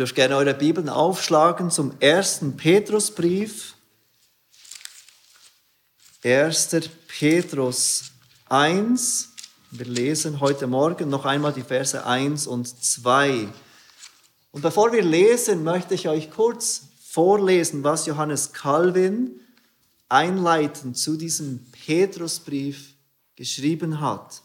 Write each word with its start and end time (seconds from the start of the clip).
Dürft 0.00 0.14
gerne 0.14 0.34
eure 0.34 0.54
Bibeln 0.54 0.88
aufschlagen 0.88 1.70
zum 1.70 1.92
ersten 2.00 2.56
Petrusbrief. 2.56 3.74
1. 6.24 6.70
Petrus 7.06 8.04
1. 8.48 9.28
Wir 9.72 9.84
lesen 9.84 10.40
heute 10.40 10.66
Morgen 10.66 11.10
noch 11.10 11.26
einmal 11.26 11.52
die 11.52 11.60
Verse 11.60 12.02
1 12.02 12.46
und 12.46 12.82
2. 12.82 13.48
Und 14.52 14.62
bevor 14.62 14.90
wir 14.90 15.02
lesen, 15.02 15.64
möchte 15.64 15.92
ich 15.92 16.08
euch 16.08 16.30
kurz 16.30 16.84
vorlesen, 17.04 17.84
was 17.84 18.06
Johannes 18.06 18.54
Calvin 18.54 19.38
einleitend 20.08 20.96
zu 20.96 21.18
diesem 21.18 21.70
Petrusbrief 21.72 22.94
geschrieben 23.36 24.00
hat, 24.00 24.40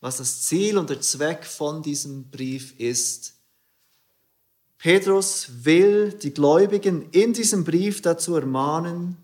was 0.00 0.18
das 0.18 0.42
Ziel 0.42 0.76
und 0.76 0.90
der 0.90 1.00
Zweck 1.00 1.46
von 1.46 1.82
diesem 1.82 2.28
Brief 2.30 2.78
ist. 2.78 3.39
Petrus 4.80 5.64
will 5.66 6.10
die 6.10 6.32
Gläubigen 6.32 7.10
in 7.10 7.34
diesem 7.34 7.64
Brief 7.64 8.00
dazu 8.00 8.34
ermahnen, 8.34 9.18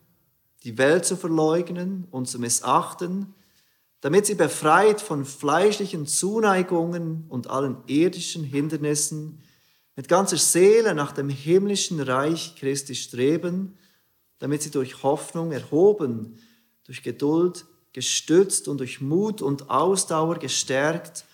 die 0.64 0.76
Welt 0.76 1.06
zu 1.06 1.16
verleugnen 1.16 2.06
und 2.10 2.28
zu 2.28 2.38
missachten, 2.38 3.34
damit 4.02 4.26
sie 4.26 4.34
befreit 4.34 5.00
von 5.00 5.24
fleischlichen 5.24 6.06
Zuneigungen 6.06 7.24
und 7.30 7.48
allen 7.48 7.78
irdischen 7.86 8.44
Hindernissen 8.44 9.40
mit 9.96 10.08
ganzer 10.08 10.36
Seele 10.36 10.94
nach 10.94 11.12
dem 11.12 11.30
himmlischen 11.30 12.00
Reich 12.00 12.54
Christi 12.56 12.94
streben, 12.94 13.78
damit 14.38 14.60
sie 14.60 14.70
durch 14.70 15.02
Hoffnung 15.02 15.52
erhoben, 15.52 16.38
durch 16.84 17.02
Geduld 17.02 17.64
gestützt 17.94 18.68
und 18.68 18.76
durch 18.76 19.00
Mut 19.00 19.40
und 19.40 19.70
Ausdauer 19.70 20.38
gestärkt, 20.38 21.24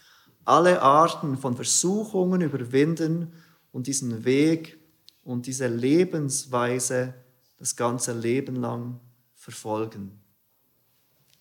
alle 0.44 0.80
Arten 0.80 1.36
von 1.36 1.56
Versuchungen 1.56 2.40
überwinden 2.40 3.32
und 3.72 3.86
diesen 3.86 4.24
Weg 4.24 4.78
und 5.24 5.46
diese 5.46 5.66
Lebensweise 5.66 7.14
das 7.58 7.74
ganze 7.76 8.12
Leben 8.12 8.56
lang 8.56 9.00
verfolgen. 9.34 10.20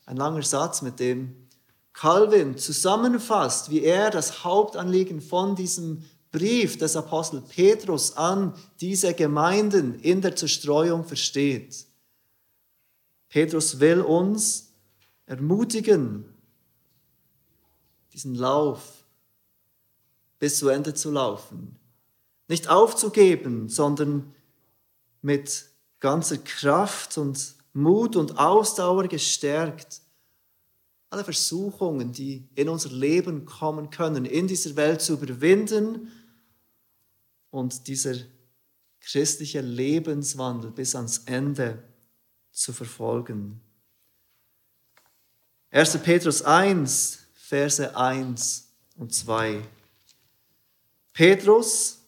Ein 0.06 0.18
langer 0.18 0.44
Satz, 0.44 0.82
mit 0.82 1.00
dem 1.00 1.48
Calvin 1.94 2.58
zusammenfasst, 2.58 3.70
wie 3.70 3.84
er 3.84 4.10
das 4.10 4.44
Hauptanliegen 4.44 5.22
von 5.22 5.56
diesem 5.56 6.04
Brief 6.32 6.78
des 6.78 6.96
Apostel 6.96 7.42
Petrus 7.42 8.16
an 8.16 8.56
diese 8.80 9.14
Gemeinden 9.14 10.00
in 10.00 10.22
der 10.22 10.36
Zerstreuung 10.36 11.04
versteht. 11.04 11.86
Petrus 13.28 13.80
will 13.80 14.02
uns 14.02 14.74
ermutigen, 15.26 16.26
diesen 18.14 18.36
Lauf 18.36 19.06
bis 20.40 20.60
zu 20.60 20.70
Ende 20.70 20.94
zu 20.94 21.12
laufen. 21.12 21.78
Nicht 22.52 22.68
aufzugeben, 22.68 23.70
sondern 23.70 24.36
mit 25.22 25.70
ganzer 26.02 26.38
Kraft 26.38 27.18
und 27.18 27.56
Mut 27.72 28.18
und 28.18 28.38
Ausdauer 28.38 29.08
gestärkt, 29.08 30.02
alle 31.10 31.24
Versuchungen, 31.24 32.12
die 32.12 32.50
in 32.56 32.68
unser 32.68 32.90
Leben 32.90 33.46
kommen 33.46 33.90
können, 33.90 34.26
in 34.26 34.48
dieser 34.48 34.76
Welt 34.76 35.02
zu 35.02 35.14
überwinden 35.14 36.12
und 37.52 37.88
dieser 37.88 38.16
christliche 39.00 39.62
Lebenswandel 39.62 40.72
bis 40.72 40.94
ans 40.94 41.20
Ende 41.20 41.82
zu 42.52 42.74
verfolgen. 42.74 43.62
1. 45.70 46.00
Petrus 46.00 46.42
1, 46.42 47.20
Verse 47.34 47.96
1 47.96 48.68
und 48.98 49.14
2. 49.14 49.62
Petrus, 51.14 52.01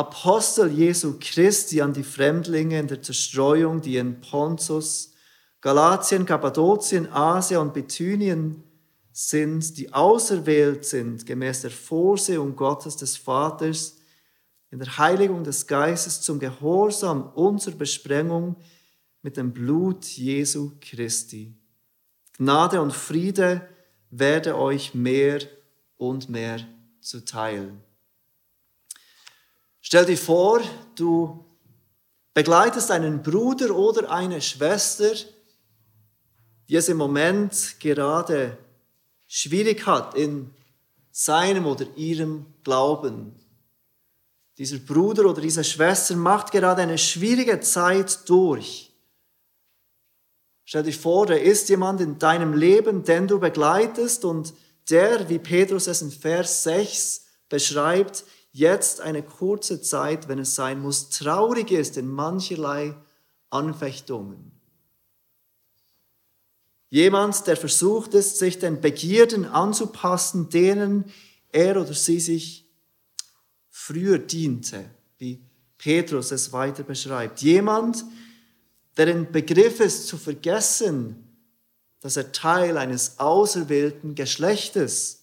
Apostel 0.00 0.70
Jesu 0.70 1.18
Christi 1.20 1.82
an 1.82 1.92
die 1.92 2.02
Fremdlinge 2.02 2.78
in 2.78 2.86
der 2.86 3.02
Zerstreuung, 3.02 3.82
die 3.82 3.98
in 3.98 4.18
Pontus, 4.22 5.12
Galatien, 5.60 6.24
Kappadokien, 6.24 7.12
Asien 7.12 7.60
und 7.60 7.74
Bithynien 7.74 8.64
sind, 9.12 9.76
die 9.76 9.92
auserwählt 9.92 10.86
sind, 10.86 11.26
gemäß 11.26 11.60
der 11.60 11.70
Vorsehung 11.70 12.56
Gottes 12.56 12.96
des 12.96 13.18
Vaters, 13.18 13.98
in 14.70 14.78
der 14.78 14.96
Heiligung 14.96 15.44
des 15.44 15.66
Geistes 15.66 16.22
zum 16.22 16.38
Gehorsam 16.38 17.34
zur 17.58 17.74
Besprengung 17.74 18.56
mit 19.20 19.36
dem 19.36 19.52
Blut 19.52 20.06
Jesu 20.06 20.72
Christi. 20.80 21.54
Gnade 22.38 22.80
und 22.80 22.94
Friede 22.94 23.68
werde 24.08 24.56
euch 24.56 24.94
mehr 24.94 25.40
und 25.98 26.30
mehr 26.30 26.60
zuteil. 27.02 27.74
Stell 29.80 30.04
dir 30.04 30.18
vor, 30.18 30.60
du 30.94 31.44
begleitest 32.34 32.90
einen 32.90 33.22
Bruder 33.22 33.74
oder 33.74 34.10
eine 34.10 34.40
Schwester, 34.40 35.12
die 36.68 36.76
es 36.76 36.88
im 36.88 36.98
Moment 36.98 37.76
gerade 37.80 38.56
schwierig 39.26 39.86
hat 39.86 40.14
in 40.14 40.50
seinem 41.10 41.66
oder 41.66 41.86
ihrem 41.96 42.46
Glauben. 42.62 43.34
Dieser 44.58 44.78
Bruder 44.78 45.24
oder 45.24 45.40
diese 45.40 45.64
Schwester 45.64 46.14
macht 46.16 46.52
gerade 46.52 46.82
eine 46.82 46.98
schwierige 46.98 47.60
Zeit 47.60 48.28
durch. 48.28 48.92
Stell 50.64 50.82
dir 50.84 50.92
vor, 50.92 51.26
da 51.26 51.34
ist 51.34 51.68
jemand 51.68 52.00
in 52.00 52.18
deinem 52.18 52.52
Leben, 52.52 53.02
den 53.02 53.26
du 53.26 53.40
begleitest 53.40 54.24
und 54.24 54.54
der, 54.88 55.28
wie 55.28 55.38
Petrus 55.38 55.86
es 55.86 56.02
in 56.02 56.10
Vers 56.10 56.62
6 56.62 57.24
beschreibt, 57.48 58.24
jetzt 58.52 59.00
eine 59.00 59.22
kurze 59.22 59.80
Zeit, 59.80 60.28
wenn 60.28 60.38
es 60.38 60.54
sein 60.54 60.80
muss, 60.80 61.10
traurig 61.10 61.70
ist 61.70 61.96
in 61.96 62.08
mancherlei 62.08 62.94
Anfechtungen. 63.50 64.52
Jemand, 66.88 67.46
der 67.46 67.56
versucht 67.56 68.14
ist, 68.14 68.38
sich 68.38 68.58
den 68.58 68.80
Begierden 68.80 69.44
anzupassen, 69.44 70.48
denen 70.48 71.04
er 71.52 71.80
oder 71.80 71.94
sie 71.94 72.18
sich 72.18 72.68
früher 73.68 74.18
diente, 74.18 74.90
wie 75.18 75.40
Petrus 75.78 76.32
es 76.32 76.52
weiter 76.52 76.82
beschreibt. 76.82 77.42
Jemand, 77.42 78.04
der 78.96 79.06
im 79.08 79.30
Begriff 79.30 79.78
ist 79.78 80.08
zu 80.08 80.18
vergessen, 80.18 81.28
dass 82.00 82.16
er 82.16 82.32
Teil 82.32 82.76
eines 82.76 83.18
auserwählten 83.20 84.14
Geschlechtes, 84.14 85.19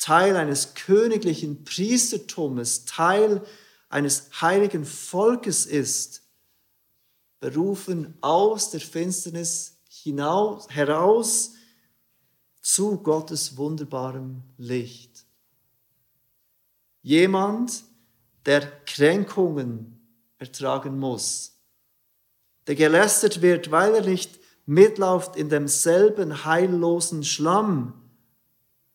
Teil 0.00 0.34
eines 0.36 0.74
königlichen 0.74 1.64
Priestertums, 1.64 2.86
Teil 2.86 3.44
eines 3.90 4.40
heiligen 4.40 4.84
Volkes 4.84 5.66
ist, 5.66 6.22
berufen 7.38 8.14
aus 8.20 8.70
der 8.70 8.80
Finsternis 8.80 9.78
hinaus, 9.88 10.68
heraus 10.70 11.52
zu 12.62 12.98
Gottes 12.98 13.56
wunderbarem 13.56 14.42
Licht. 14.56 15.26
Jemand, 17.02 17.84
der 18.46 18.62
Kränkungen 18.86 20.00
ertragen 20.38 20.98
muss, 20.98 21.58
der 22.66 22.74
gelästert 22.74 23.42
wird, 23.42 23.70
weil 23.70 23.94
er 23.94 24.06
nicht 24.06 24.40
mitläuft 24.64 25.36
in 25.36 25.50
demselben 25.50 26.44
heillosen 26.44 27.22
Schlamm. 27.24 27.99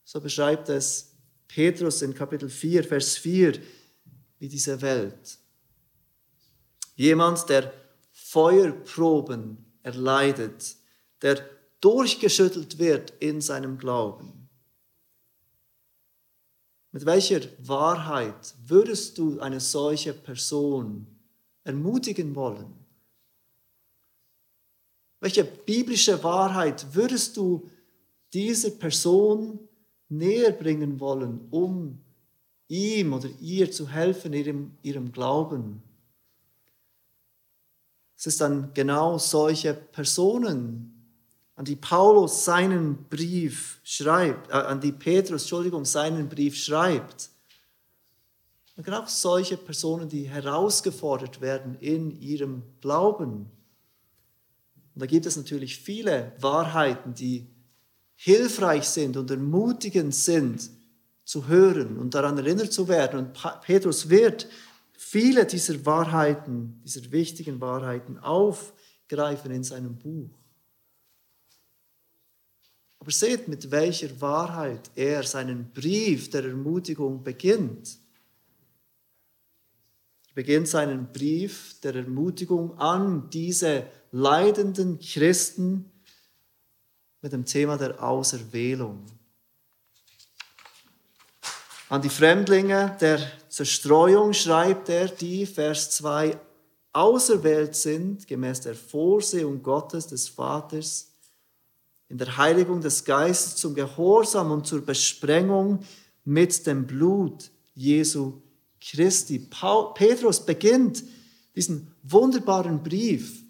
So 0.06 0.22
beschreibt 0.22 0.70
es 0.70 1.16
Petrus 1.48 2.04
in 2.04 2.14
Kapitel 2.14 2.48
4, 2.48 2.84
Vers 2.84 3.18
4, 3.18 3.60
wie 4.38 4.48
diese 4.48 4.80
Welt. 4.82 5.40
Jemand, 6.96 7.50
der 7.50 7.74
Feuerproben 8.12 9.66
erleidet, 9.82 10.76
der 11.24 11.44
durchgeschüttelt 11.82 12.78
wird 12.78 13.14
in 13.20 13.42
seinem 13.42 13.80
Glauben. 13.80 14.48
Mit 16.92 17.06
welcher 17.06 17.42
Wahrheit 17.60 18.54
würdest 18.64 19.18
du 19.18 19.40
eine 19.40 19.60
solche 19.60 20.14
Person 20.14 21.08
ermutigen 21.64 22.36
wollen? 22.36 22.74
Welche 25.20 25.44
biblische 25.44 26.24
Wahrheit 26.24 26.94
würdest 26.94 27.36
du 27.38 27.70
dieser 28.32 28.70
Person 28.70 29.68
näher 30.18 30.52
bringen 30.52 31.00
wollen, 31.00 31.48
um 31.52 32.00
ihm 32.68 33.14
oder 33.14 33.30
ihr 33.40 33.72
zu 33.72 33.90
helfen 33.90 34.34
ihrem, 34.34 34.72
ihrem 34.82 35.12
Glauben? 35.12 35.84
Es 38.18 38.26
ist 38.26 38.42
dann 38.42 38.74
genau 38.74 39.18
solche 39.18 39.74
Personen, 39.74 40.92
an 41.56 41.66
die 41.66 41.76
Paulus 41.76 42.44
seinen 42.44 43.06
Brief 43.06 43.80
schreibt, 43.84 44.50
äh, 44.50 44.54
an 44.54 44.82
die 44.82 44.92
Petrus, 44.92 45.44
Entschuldigung, 45.44 45.86
seinen 45.86 46.28
Brief 46.28 46.56
schreibt. 46.56 47.30
Und 48.76 48.84
genau 48.84 49.06
solche 49.06 49.56
Personen, 49.56 50.10
die 50.10 50.28
herausgefordert 50.28 51.40
werden 51.40 51.76
in 51.80 52.20
ihrem 52.20 52.64
Glauben. 52.82 53.50
Und 54.94 55.02
da 55.02 55.06
gibt 55.06 55.26
es 55.26 55.38
natürlich 55.38 55.78
viele 55.78 56.34
Wahrheiten, 56.40 57.14
die 57.14 57.48
hilfreich 58.16 58.88
sind 58.88 59.18
und 59.18 59.30
ermutigend 59.30 60.16
sind, 60.16 60.70
zu 61.26 61.48
hören 61.48 61.98
und 61.98 62.14
daran 62.14 62.38
erinnert 62.38 62.72
zu 62.72 62.88
werden. 62.88 63.20
Und 63.20 63.62
Petrus 63.62 64.10
wird 64.10 64.48
viele 64.94 65.46
dieser 65.46 65.84
Wahrheiten, 65.86 66.82
dieser 66.86 67.12
wichtigen 67.12 67.60
Wahrheiten 67.60 68.20
aufgreifen 68.20 69.52
in 69.52 69.64
seinem 69.64 69.98
Buch. 69.98 70.30
Aber 73.00 73.12
seht, 73.12 73.48
mit 73.48 73.70
welcher 73.72 74.20
Wahrheit 74.22 74.90
er 74.96 75.24
seinen 75.24 75.72
Brief 75.72 76.30
der 76.30 76.46
Ermutigung 76.46 77.24
beginnt. 77.24 78.00
Er 80.30 80.34
beginnt 80.34 80.68
seinen 80.68 81.12
Brief 81.12 81.80
der 81.82 81.96
Ermutigung 81.96 82.78
an 82.80 83.30
diese 83.30 83.86
leidenden 84.12 85.00
Christen 85.00 85.92
mit 87.26 87.34
dem 87.34 87.44
Thema 87.44 87.76
der 87.76 88.04
Auserwählung. 88.04 89.04
An 91.90 92.04
die 92.04 92.10
Fremdlinge 92.10 92.96
der 93.02 93.20
Zerstreuung 93.50 94.32
schreibt 94.32 94.90
er, 94.90 95.08
die, 95.08 95.48
Vers 95.48 95.90
2, 95.90 96.40
auserwählt 96.94 97.76
sind, 97.76 98.28
gemäß 98.28 98.62
der 98.62 98.76
Vorsehung 98.76 99.64
Gottes, 99.64 100.06
des 100.06 100.30
Vaters, 100.30 101.14
in 102.10 102.20
der 102.20 102.38
Heiligung 102.38 102.80
des 102.80 103.04
Geistes 103.04 103.56
zum 103.56 103.74
Gehorsam 103.74 104.52
und 104.52 104.68
zur 104.68 104.86
Besprengung 104.86 105.80
mit 106.26 106.68
dem 106.68 106.86
Blut 106.86 107.50
Jesu 107.74 108.40
Christi. 108.80 109.40
Paul, 109.40 109.96
Petrus 109.96 110.46
beginnt 110.46 111.04
diesen 111.56 111.92
wunderbaren 112.04 112.84
Brief 112.84 113.42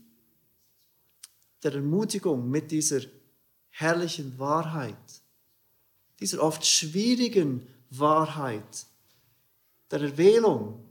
der 1.62 1.74
Ermutigung 1.74 2.50
mit 2.50 2.72
dieser 2.72 3.02
herrlichen 3.78 4.40
Wahrheit, 4.40 4.96
dieser 6.22 6.42
oft 6.42 6.66
schwierigen 6.66 7.68
Wahrheit 7.90 8.86
der 9.92 10.02
Erwählung. 10.02 10.82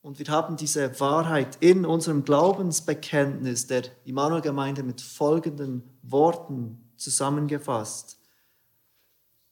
Und 0.00 0.18
wir 0.18 0.26
haben 0.28 0.56
diese 0.56 0.98
Wahrheit 1.00 1.58
in 1.60 1.84
unserem 1.84 2.24
Glaubensbekenntnis 2.24 3.66
der 3.66 3.82
Immanuel-Gemeinde 4.06 4.82
mit 4.82 5.02
folgenden 5.02 5.82
Worten 6.02 6.90
zusammengefasst. 6.96 8.18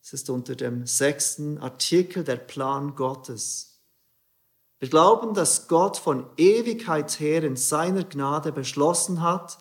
Es 0.03 0.15
ist 0.15 0.31
unter 0.31 0.57
dem 0.57 0.87
sechsten 0.87 1.59
Artikel 1.59 2.25
der 2.25 2.37
Plan 2.37 2.97
Gottes. 2.97 3.83
Wir 4.79 4.89
glauben, 4.89 5.35
dass 5.35 5.69
Gott 5.69 5.99
von 5.99 6.25
Ewigkeit 6.39 7.21
her 7.21 7.45
in 7.45 7.57
seiner 7.57 8.05
Gnade 8.05 8.51
beschlossen 8.51 9.21
hat, 9.21 9.59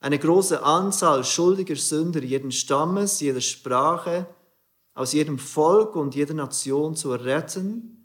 eine 0.00 0.18
große 0.18 0.62
Anzahl 0.62 1.24
schuldiger 1.24 1.76
Sünder 1.76 2.22
jeden 2.22 2.52
Stammes, 2.52 3.20
jeder 3.20 3.40
Sprache, 3.40 4.26
aus 4.94 5.12
jedem 5.12 5.38
Volk 5.38 5.94
und 5.94 6.14
jeder 6.14 6.34
Nation 6.34 6.96
zu 6.96 7.12
erretten 7.12 8.00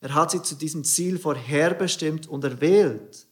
er 0.00 0.14
hat 0.14 0.30
sie 0.30 0.42
zu 0.42 0.54
diesem 0.54 0.82
Ziel 0.82 1.18
vorherbestimmt 1.18 2.26
und 2.26 2.42
erwählt. 2.42 3.26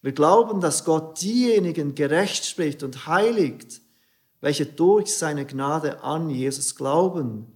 Wir 0.00 0.12
glauben, 0.12 0.60
dass 0.60 0.84
Gott 0.84 1.20
diejenigen 1.20 1.96
gerecht 1.96 2.44
spricht 2.44 2.84
und 2.84 3.06
heiligt, 3.08 3.80
welche 4.40 4.66
durch 4.66 5.16
seine 5.16 5.44
Gnade 5.44 6.04
an 6.04 6.30
Jesus 6.30 6.76
glauben 6.76 7.46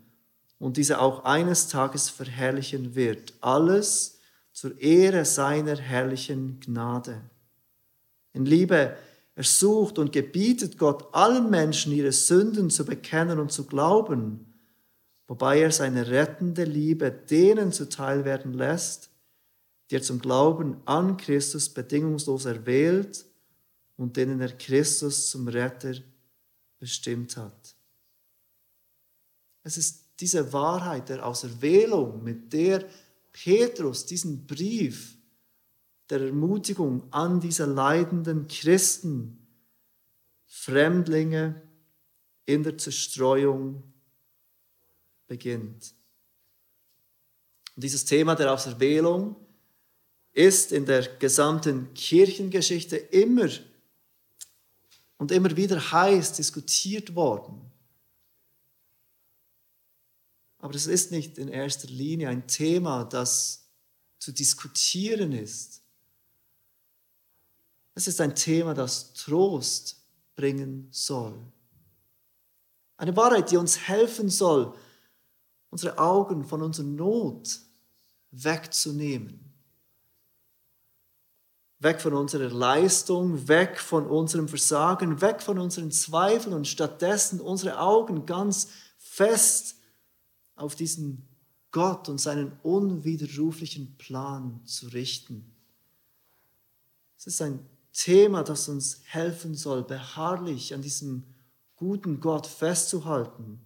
und 0.58 0.76
diese 0.76 1.00
auch 1.00 1.24
eines 1.24 1.68
Tages 1.68 2.10
verherrlichen 2.10 2.96
wird. 2.96 3.34
Alles 3.40 4.18
zur 4.52 4.76
Ehre 4.80 5.24
seiner 5.24 5.76
herrlichen 5.76 6.58
Gnade. 6.58 7.22
In 8.32 8.44
Liebe 8.44 8.96
ersucht 9.40 9.98
und 9.98 10.12
gebietet 10.12 10.78
Gott 10.78 11.12
allen 11.12 11.50
Menschen 11.50 11.92
ihre 11.92 12.12
Sünden 12.12 12.70
zu 12.70 12.84
bekennen 12.84 13.38
und 13.38 13.50
zu 13.50 13.66
glauben 13.66 14.46
wobei 15.30 15.60
er 15.60 15.70
seine 15.70 16.08
rettende 16.08 16.64
Liebe 16.64 17.12
denen 17.12 17.70
zuteil 17.70 18.24
werden 18.24 18.52
lässt, 18.52 19.10
die 19.88 19.94
er 19.94 20.02
zum 20.02 20.18
Glauben 20.18 20.78
an 20.86 21.16
Christus 21.18 21.68
bedingungslos 21.68 22.46
erwählt 22.46 23.24
und 23.96 24.16
denen 24.16 24.40
er 24.40 24.50
Christus 24.50 25.30
zum 25.30 25.46
Retter 25.46 25.94
bestimmt 26.80 27.36
hat. 27.36 27.76
Es 29.62 29.76
ist 29.76 30.06
diese 30.18 30.52
Wahrheit 30.52 31.08
der 31.10 31.24
Auserwählung, 31.24 32.24
mit 32.24 32.52
der 32.52 32.84
Petrus 33.30 34.06
diesen 34.06 34.48
Brief 34.48 35.16
der 36.10 36.20
Ermutigung 36.20 37.10
an 37.12 37.40
diese 37.40 37.64
leidenden 37.64 38.48
Christen, 38.48 39.46
Fremdlinge 40.46 41.62
in 42.44 42.64
der 42.64 42.76
Zerstreuung 42.76 43.82
beginnt. 45.28 45.94
Und 47.76 47.84
dieses 47.84 48.04
Thema 48.04 48.34
der 48.34 48.52
Auserwählung 48.52 49.36
ist 50.32 50.72
in 50.72 50.84
der 50.84 51.02
gesamten 51.16 51.94
Kirchengeschichte 51.94 52.96
immer 52.96 53.48
und 55.18 55.30
immer 55.30 55.56
wieder 55.56 55.92
heiß 55.92 56.32
diskutiert 56.32 57.14
worden. 57.14 57.70
Aber 60.58 60.74
es 60.74 60.86
ist 60.86 61.10
nicht 61.10 61.38
in 61.38 61.48
erster 61.48 61.88
Linie 61.88 62.28
ein 62.28 62.46
Thema, 62.46 63.04
das 63.04 63.66
zu 64.18 64.32
diskutieren 64.32 65.32
ist. 65.32 65.79
Es 68.00 68.08
ist 68.08 68.22
ein 68.22 68.34
Thema, 68.34 68.72
das 68.72 69.12
Trost 69.12 70.02
bringen 70.34 70.88
soll. 70.90 71.38
Eine 72.96 73.14
Wahrheit, 73.14 73.50
die 73.50 73.58
uns 73.58 73.76
helfen 73.88 74.30
soll, 74.30 74.74
unsere 75.68 75.98
Augen 75.98 76.42
von 76.46 76.62
unserer 76.62 76.86
Not 76.86 77.60
wegzunehmen. 78.30 79.52
Weg 81.80 82.00
von 82.00 82.14
unserer 82.14 82.48
Leistung, 82.48 83.46
weg 83.48 83.78
von 83.78 84.06
unserem 84.06 84.48
Versagen, 84.48 85.20
weg 85.20 85.42
von 85.42 85.58
unseren 85.58 85.90
Zweifeln 85.90 86.54
und 86.54 86.66
stattdessen 86.66 87.38
unsere 87.38 87.78
Augen 87.80 88.24
ganz 88.24 88.68
fest 88.96 89.76
auf 90.54 90.74
diesen 90.74 91.28
Gott 91.70 92.08
und 92.08 92.16
seinen 92.16 92.58
unwiderruflichen 92.62 93.98
Plan 93.98 94.64
zu 94.64 94.88
richten. 94.88 95.54
Es 97.18 97.26
ist 97.26 97.42
ein 97.42 97.68
Thema, 97.92 98.42
das 98.42 98.68
uns 98.68 99.02
helfen 99.04 99.54
soll, 99.54 99.82
beharrlich 99.82 100.74
an 100.74 100.82
diesem 100.82 101.24
guten 101.76 102.20
Gott 102.20 102.46
festzuhalten 102.46 103.64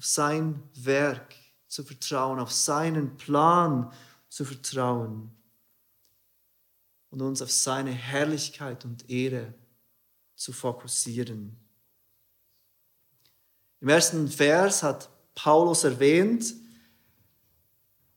auf 0.00 0.06
sein 0.06 0.62
Werk 0.74 1.34
zu 1.68 1.84
vertrauen, 1.84 2.38
auf 2.38 2.52
seinen 2.52 3.18
Plan 3.18 3.92
zu 4.30 4.46
vertrauen 4.46 5.30
und 7.10 7.20
uns 7.20 7.42
auf 7.42 7.52
seine 7.52 7.90
Herrlichkeit 7.90 8.86
und 8.86 9.10
Ehre 9.10 9.52
zu 10.36 10.54
fokussieren. 10.54 11.54
Im 13.80 13.88
ersten 13.90 14.28
Vers 14.28 14.82
hat 14.82 15.10
Paulus 15.34 15.84
erwähnt, 15.84 16.54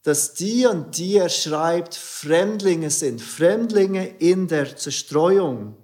dass 0.03 0.33
die, 0.33 0.67
an 0.67 0.91
die 0.91 1.15
er 1.15 1.29
schreibt, 1.29 1.95
Fremdlinge 1.95 2.91
sind, 2.91 3.21
Fremdlinge 3.21 4.07
in 4.19 4.47
der 4.47 4.75
Zerstreuung. 4.75 5.77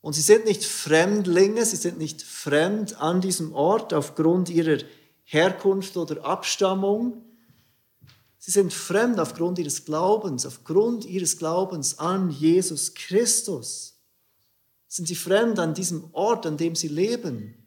Und 0.00 0.14
sie 0.14 0.22
sind 0.22 0.46
nicht 0.46 0.64
Fremdlinge, 0.64 1.64
sie 1.66 1.76
sind 1.76 1.98
nicht 1.98 2.22
fremd 2.22 2.98
an 3.00 3.20
diesem 3.20 3.54
Ort 3.54 3.92
aufgrund 3.92 4.48
ihrer 4.48 4.78
Herkunft 5.24 5.98
oder 5.98 6.24
Abstammung. 6.24 7.22
Sie 8.38 8.50
sind 8.50 8.72
fremd 8.72 9.20
aufgrund 9.20 9.58
ihres 9.58 9.84
Glaubens, 9.84 10.46
aufgrund 10.46 11.04
ihres 11.04 11.36
Glaubens 11.36 11.98
an 11.98 12.30
Jesus 12.30 12.94
Christus. 12.94 13.98
Sind 14.86 15.06
sie 15.06 15.16
fremd 15.16 15.58
an 15.58 15.74
diesem 15.74 16.08
Ort, 16.14 16.46
an 16.46 16.56
dem 16.56 16.74
sie 16.74 16.88
leben. 16.88 17.57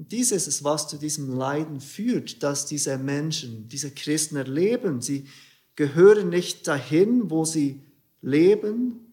Und 0.00 0.12
dies 0.12 0.32
ist 0.32 0.64
was 0.64 0.88
zu 0.88 0.96
diesem 0.96 1.36
Leiden 1.36 1.78
führt, 1.78 2.42
dass 2.42 2.64
diese 2.64 2.96
Menschen, 2.96 3.68
diese 3.68 3.90
Christen 3.90 4.36
erleben. 4.36 5.02
Sie 5.02 5.28
gehören 5.76 6.30
nicht 6.30 6.66
dahin, 6.66 7.30
wo 7.30 7.44
sie 7.44 7.82
leben, 8.22 9.10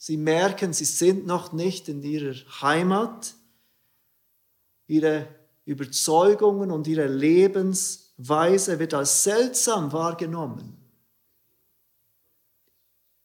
Sie 0.00 0.16
merken, 0.16 0.72
sie 0.72 0.84
sind 0.84 1.26
noch 1.26 1.52
nicht 1.52 1.88
in 1.88 2.02
ihrer 2.02 2.36
Heimat. 2.62 3.34
Ihre 4.86 5.26
Überzeugungen 5.64 6.70
und 6.70 6.86
ihre 6.86 7.08
Lebensweise 7.08 8.78
wird 8.78 8.94
als 8.94 9.24
seltsam 9.24 9.92
wahrgenommen 9.92 10.76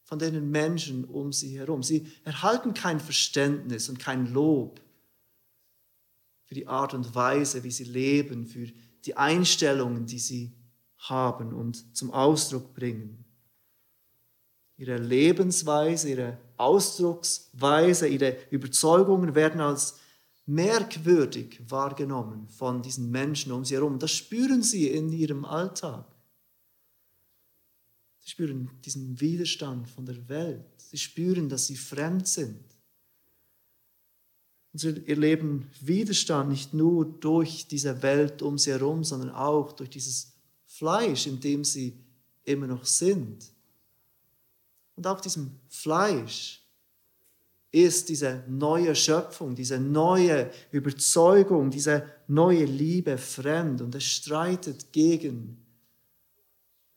von 0.02 0.18
den 0.18 0.50
Menschen 0.50 1.04
um 1.04 1.32
sie 1.32 1.58
herum. 1.58 1.82
Sie 1.82 2.06
erhalten 2.24 2.74
kein 2.74 3.00
Verständnis 3.00 3.88
und 3.88 3.98
kein 3.98 4.32
Lob 4.34 4.80
für 6.54 6.60
die 6.60 6.68
Art 6.68 6.94
und 6.94 7.14
Weise, 7.16 7.64
wie 7.64 7.70
sie 7.72 7.84
leben, 7.84 8.46
für 8.46 8.68
die 9.04 9.16
Einstellungen, 9.16 10.06
die 10.06 10.20
sie 10.20 10.52
haben 10.98 11.52
und 11.52 11.96
zum 11.96 12.12
Ausdruck 12.12 12.74
bringen. 12.74 13.24
Ihre 14.76 14.98
Lebensweise, 14.98 16.10
ihre 16.10 16.38
Ausdrucksweise, 16.56 18.06
ihre 18.06 18.36
Überzeugungen 18.50 19.34
werden 19.34 19.60
als 19.60 19.98
merkwürdig 20.46 21.60
wahrgenommen 21.68 22.48
von 22.48 22.82
diesen 22.82 23.10
Menschen 23.10 23.50
um 23.50 23.64
sie 23.64 23.74
herum. 23.74 23.98
Das 23.98 24.12
spüren 24.12 24.62
sie 24.62 24.88
in 24.88 25.12
ihrem 25.12 25.44
Alltag. 25.44 26.06
Sie 28.20 28.30
spüren 28.30 28.70
diesen 28.84 29.20
Widerstand 29.20 29.88
von 29.88 30.06
der 30.06 30.28
Welt. 30.28 30.66
Sie 30.76 30.98
spüren, 30.98 31.48
dass 31.48 31.66
sie 31.66 31.76
fremd 31.76 32.28
sind. 32.28 32.73
Und 34.74 34.80
sie 34.80 35.06
erleben 35.06 35.70
Widerstand 35.80 36.50
nicht 36.50 36.74
nur 36.74 37.04
durch 37.06 37.68
diese 37.68 38.02
Welt 38.02 38.42
um 38.42 38.58
sie 38.58 38.72
herum, 38.72 39.04
sondern 39.04 39.30
auch 39.30 39.70
durch 39.70 39.88
dieses 39.88 40.32
Fleisch, 40.66 41.28
in 41.28 41.38
dem 41.38 41.62
sie 41.62 41.96
immer 42.42 42.66
noch 42.66 42.84
sind. 42.84 43.52
Und 44.96 45.06
auch 45.06 45.20
diesem 45.20 45.52
Fleisch 45.68 46.60
ist 47.70 48.08
diese 48.08 48.42
neue 48.48 48.96
Schöpfung, 48.96 49.54
diese 49.54 49.78
neue 49.78 50.50
Überzeugung, 50.72 51.70
diese 51.70 52.10
neue 52.26 52.64
Liebe 52.64 53.16
fremd 53.16 53.80
und 53.80 53.94
es 53.94 54.02
streitet 54.02 54.92
gegen 54.92 55.56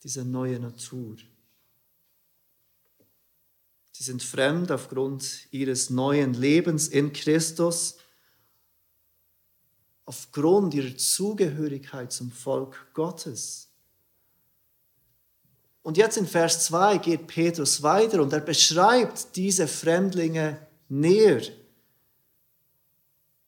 diese 0.03 0.25
neue 0.25 0.60
Natur. 0.60 1.17
Sie 3.98 4.04
sind 4.04 4.22
fremd 4.22 4.72
aufgrund 4.72 5.48
ihres 5.50 5.89
neuen 5.89 6.36
Lebens 6.36 6.88
in 6.88 7.13
Christus, 7.13 7.98
aufgrund 10.06 10.75
ihrer 10.75 10.96
Zugehörigkeit 10.96 12.12
zum 12.12 12.30
Volk 12.30 12.94
Gottes. 12.94 13.70
Und 15.82 15.98
jetzt 15.98 16.16
in 16.16 16.27
Vers 16.27 16.66
2 16.66 17.00
geht 17.00 17.25
Petrus 17.25 17.82
weiter 17.82 18.22
und 18.22 18.32
er 18.34 18.42
beschreibt 18.42 19.36
diese 19.36 19.68
Fremdlinge 19.68 20.60
näher. 20.89 21.42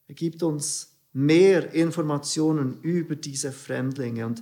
Er 0.07 0.15
gibt 0.15 0.41
uns 0.41 0.95
mehr 1.13 1.71
Informationen 1.73 2.81
über 2.81 3.15
diese 3.15 3.51
Fremdlinge. 3.51 4.25
Und 4.25 4.41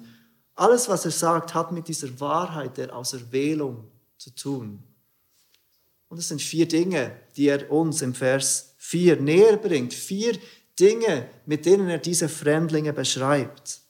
alles, 0.55 0.87
was 0.87 1.03
er 1.03 1.11
sagt, 1.11 1.53
hat 1.53 1.73
mit 1.73 1.89
dieser 1.89 2.17
Wahrheit 2.21 2.77
der 2.77 2.95
Auserwählung 2.95 3.91
zu 4.17 4.33
tun. 4.33 4.81
Und 6.09 6.19
es 6.19 6.29
sind 6.29 6.41
vier 6.41 6.67
Dinge, 6.67 7.19
die 7.35 7.47
er 7.47 7.69
uns 7.71 8.01
im 8.01 8.13
Vers 8.13 8.73
4 8.77 9.19
näher 9.19 9.57
bringt. 9.57 9.93
Vier 9.93 10.37
Dinge, 10.79 11.29
mit 11.45 11.65
denen 11.65 11.89
er 11.89 11.97
diese 11.97 12.29
Fremdlinge 12.29 12.93
beschreibt. 12.93 13.81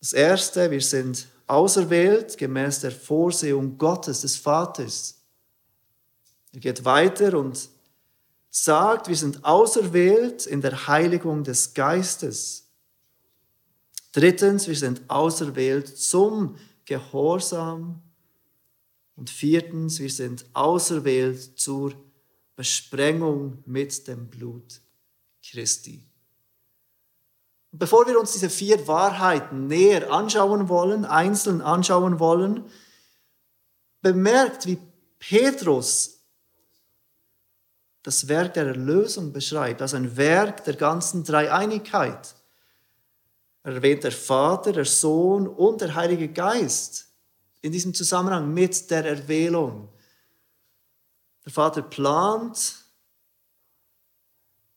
Das 0.00 0.12
erste, 0.12 0.70
wir 0.70 0.80
sind 0.80 1.26
auserwählt 1.46 2.38
gemäß 2.38 2.80
der 2.80 2.92
Vorsehung 2.92 3.78
Gottes, 3.78 4.20
des 4.20 4.36
Vaters. 4.36 5.22
Er 6.52 6.60
geht 6.60 6.84
weiter 6.84 7.36
und 7.36 7.68
sagt, 8.50 9.08
wir 9.08 9.16
sind 9.16 9.44
auserwählt 9.44 10.46
in 10.46 10.60
der 10.60 10.86
Heiligung 10.86 11.42
des 11.42 11.74
Geistes. 11.74 12.68
Drittens, 14.12 14.68
wir 14.68 14.76
sind 14.76 15.02
auserwählt 15.08 15.88
zum 15.88 16.56
Gehorsam 16.84 18.02
und 19.18 19.30
viertens, 19.30 19.98
wir 19.98 20.10
sind 20.10 20.44
auserwählt 20.52 21.58
zur 21.58 21.92
Besprengung 22.54 23.64
mit 23.66 24.06
dem 24.06 24.28
Blut 24.28 24.80
Christi. 25.44 26.04
Bevor 27.72 28.06
wir 28.06 28.18
uns 28.18 28.32
diese 28.32 28.48
vier 28.48 28.86
Wahrheiten 28.86 29.66
näher 29.66 30.12
anschauen 30.12 30.68
wollen, 30.68 31.04
einzeln 31.04 31.60
anschauen 31.60 32.20
wollen, 32.20 32.64
bemerkt, 34.02 34.66
wie 34.66 34.78
Petrus 35.18 36.20
das 38.04 38.28
Werk 38.28 38.54
der 38.54 38.68
Erlösung 38.68 39.32
beschreibt, 39.32 39.82
als 39.82 39.94
ein 39.94 40.16
Werk 40.16 40.62
der 40.62 40.76
ganzen 40.76 41.24
Dreieinigkeit. 41.24 42.36
Er 43.64 43.74
erwähnt 43.74 44.04
der 44.04 44.12
Vater, 44.12 44.72
der 44.72 44.84
Sohn 44.84 45.48
und 45.48 45.80
der 45.80 45.96
Heilige 45.96 46.28
Geist 46.28 47.07
in 47.60 47.72
diesem 47.72 47.94
Zusammenhang 47.94 48.52
mit 48.52 48.90
der 48.90 49.04
Erwählung. 49.04 49.88
Der 51.44 51.52
Vater 51.52 51.82
plant, 51.82 52.84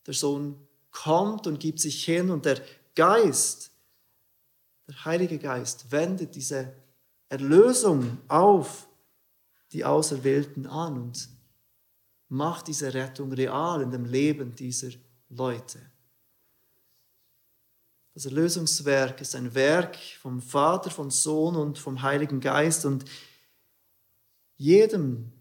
der 0.06 0.14
Sohn 0.14 0.68
kommt 0.90 1.48
und 1.48 1.60
gibt 1.60 1.80
sich 1.80 2.04
hin 2.04 2.30
und 2.30 2.46
der 2.46 2.62
Geist, 2.96 3.72
der 4.88 5.06
Heilige 5.06 5.38
Geist, 5.38 5.92
wendet 5.92 6.36
diese 6.36 6.74
Erlösung 7.30 8.18
auf 8.28 8.88
die 9.72 9.86
Auserwählten 9.86 10.66
an 10.66 10.98
und 10.98 11.30
macht 12.28 12.68
diese 12.68 12.94
Rettung 12.94 13.32
real 13.34 13.82
in 13.82 13.92
dem 13.92 14.06
Leben 14.06 14.56
dieser 14.56 14.90
Leute. 15.30 15.91
Das 18.14 18.26
Erlösungswerk 18.26 19.22
ist 19.22 19.36
ein 19.36 19.56
Werk 19.56 19.96
vom 20.20 20.42
Vater, 20.42 20.92
vom 20.92 21.10
Sohn 21.10 21.56
und 21.56 21.78
vom 21.78 22.02
Heiligen 22.02 22.42
Geist 22.42 22.86
und 22.86 23.06
jedem 24.58 25.32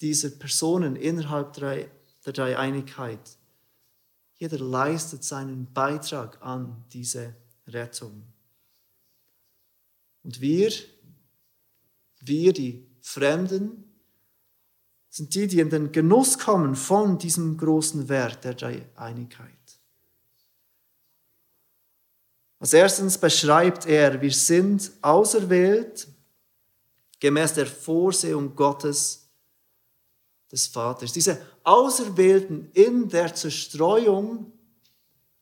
dieser 0.00 0.30
Personen 0.30 0.96
innerhalb 0.96 1.54
der 1.54 1.88
Dreieinigkeit, 2.24 3.38
jeder 4.36 4.58
leistet 4.58 5.24
seinen 5.24 5.72
Beitrag 5.72 6.40
an 6.42 6.84
diese 6.92 7.34
Rettung. 7.66 8.22
Und 10.22 10.40
wir, 10.40 10.70
wir, 12.20 12.52
die 12.52 12.86
Fremden, 13.00 13.84
sind 15.08 15.34
die, 15.34 15.46
die 15.46 15.60
in 15.60 15.70
den 15.70 15.90
Genuss 15.90 16.38
kommen 16.38 16.76
von 16.76 17.18
diesem 17.18 17.56
großen 17.56 18.08
Werk 18.08 18.42
der 18.42 18.54
Dreieinigkeit. 18.54 19.57
Als 22.60 22.72
erstens 22.72 23.18
beschreibt 23.18 23.86
er, 23.86 24.20
wir 24.20 24.32
sind 24.32 24.90
auserwählt 25.00 26.08
gemäß 27.20 27.54
der 27.54 27.66
Vorsehung 27.66 28.54
Gottes 28.54 29.28
des 30.50 30.66
Vaters. 30.66 31.12
Diese 31.12 31.40
Auserwählten 31.62 32.70
in 32.72 33.08
der 33.08 33.34
Zerstreuung, 33.34 34.52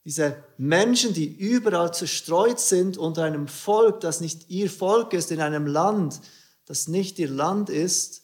diese 0.04 0.42
Menschen, 0.56 1.14
die 1.14 1.26
überall 1.26 1.92
zerstreut 1.92 2.60
sind 2.60 2.96
unter 2.96 3.24
einem 3.24 3.48
Volk, 3.48 4.00
das 4.00 4.20
nicht 4.20 4.50
ihr 4.50 4.70
Volk 4.70 5.12
ist, 5.12 5.30
in 5.30 5.40
einem 5.40 5.66
Land, 5.66 6.20
das 6.64 6.88
nicht 6.88 7.18
ihr 7.18 7.30
Land 7.30 7.70
ist, 7.70 8.22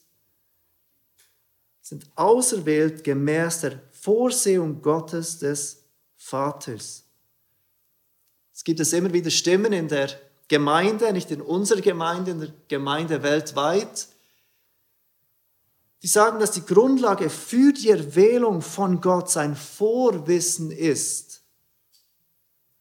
sind 1.81 2.07
auserwählt 2.15 3.05
gemäß 3.05 3.61
der 3.61 3.81
Vorsehung 3.91 4.81
Gottes 4.83 5.39
des 5.39 5.85
Vaters. 6.17 7.05
Es 8.55 8.65
gibt 8.65 8.81
es 8.81 8.93
immer 8.93 9.13
wieder 9.13 9.31
Stimmen 9.31 9.73
in 9.73 9.89
der 9.89 10.11
Gemeinde, 10.49 11.13
nicht 11.13 11.31
in 11.31 11.41
unserer 11.41 11.81
Gemeinde, 11.81 12.33
in 12.33 12.41
der 12.41 12.53
Gemeinde 12.69 13.23
weltweit, 13.23 14.09
die 16.03 16.09
sagen, 16.09 16.41
dass 16.41 16.51
die 16.51 16.67
Grundlage 16.67 17.31
für 17.31 17.73
die 17.73 17.91
Erwählung 17.91 18.61
von 18.61 19.01
Gott 19.01 19.31
sein 19.31 19.55
Vorwissen 19.55 20.71
ist. 20.71 21.43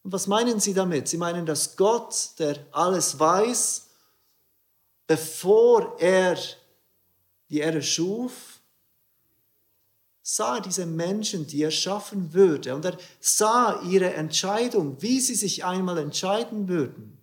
Und 0.04 0.12
was 0.12 0.26
meinen 0.26 0.60
sie 0.60 0.74
damit? 0.74 1.08
Sie 1.08 1.18
meinen, 1.18 1.46
dass 1.46 1.78
Gott, 1.78 2.32
der 2.40 2.58
alles 2.72 3.20
weiß, 3.20 3.88
bevor 5.06 6.00
er 6.00 6.38
die 7.50 7.60
Erde 7.60 7.84
schuf, 7.84 8.51
sah 10.24 10.60
diese 10.60 10.86
Menschen, 10.86 11.48
die 11.48 11.64
er 11.64 11.72
schaffen 11.72 12.34
würde. 12.34 12.76
Und 12.76 12.86
er 12.86 12.98
sah 13.20 13.82
ihre 13.82 14.14
Entscheidung, 14.14 15.02
wie 15.02 15.20
sie 15.20 15.36
sich 15.36 15.66
einmal 15.66 15.98
entscheiden 15.98 16.68
würden. 16.68 17.18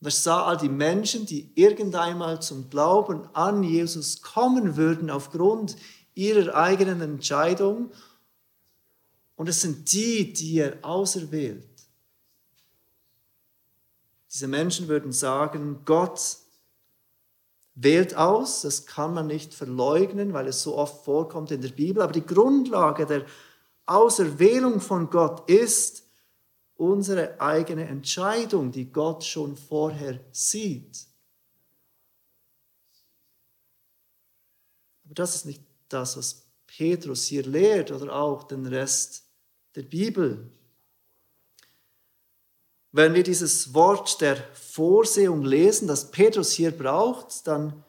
Und 0.00 0.06
er 0.06 0.10
sah 0.10 0.44
all 0.46 0.56
die 0.56 0.68
Menschen, 0.68 1.26
die 1.26 1.52
irgendeinmal 1.54 2.42
zum 2.42 2.70
Glauben 2.70 3.28
an 3.34 3.62
Jesus 3.62 4.22
kommen 4.22 4.76
würden 4.76 5.10
aufgrund 5.10 5.76
ihrer 6.14 6.54
eigenen 6.54 7.00
Entscheidung. 7.00 7.90
Und 9.36 9.48
es 9.48 9.60
sind 9.60 9.92
die, 9.92 10.32
die 10.32 10.58
er 10.58 10.84
auserwählt. 10.84 11.68
Diese 14.30 14.48
Menschen 14.48 14.88
würden 14.88 15.12
sagen, 15.12 15.82
Gott 15.84 16.38
wählt 17.74 18.16
aus, 18.16 18.62
das 18.62 18.86
kann 18.86 19.14
man 19.14 19.26
nicht 19.26 19.54
verleugnen, 19.54 20.32
weil 20.32 20.46
es 20.46 20.62
so 20.62 20.76
oft 20.76 21.04
vorkommt 21.04 21.50
in 21.50 21.62
der 21.62 21.70
Bibel, 21.70 22.02
aber 22.02 22.12
die 22.12 22.26
Grundlage 22.26 23.06
der 23.06 23.24
Auserwählung 23.86 24.80
von 24.80 25.10
Gott 25.10 25.48
ist 25.48 26.06
unsere 26.76 27.40
eigene 27.40 27.86
Entscheidung, 27.86 28.72
die 28.72 28.90
Gott 28.90 29.24
schon 29.24 29.56
vorher 29.56 30.20
sieht. 30.32 31.06
Aber 35.04 35.14
das 35.14 35.34
ist 35.34 35.46
nicht 35.46 35.62
das, 35.88 36.16
was 36.16 36.46
Petrus 36.66 37.26
hier 37.26 37.44
lehrt 37.44 37.90
oder 37.90 38.14
auch 38.14 38.44
den 38.44 38.66
Rest 38.66 39.24
der 39.74 39.82
Bibel. 39.82 40.50
Wenn 42.92 43.14
wir 43.14 43.22
dieses 43.22 43.72
Wort 43.72 44.20
der 44.20 44.36
Vorsehung 44.52 45.42
lesen, 45.42 45.88
das 45.88 46.10
Petrus 46.10 46.52
hier 46.52 46.70
braucht, 46.70 47.46
dann 47.46 47.82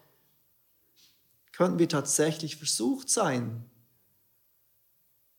könnten 1.51 1.77
wir 1.77 1.89
tatsächlich 1.89 2.55
versucht 2.55 3.09
sein, 3.09 3.69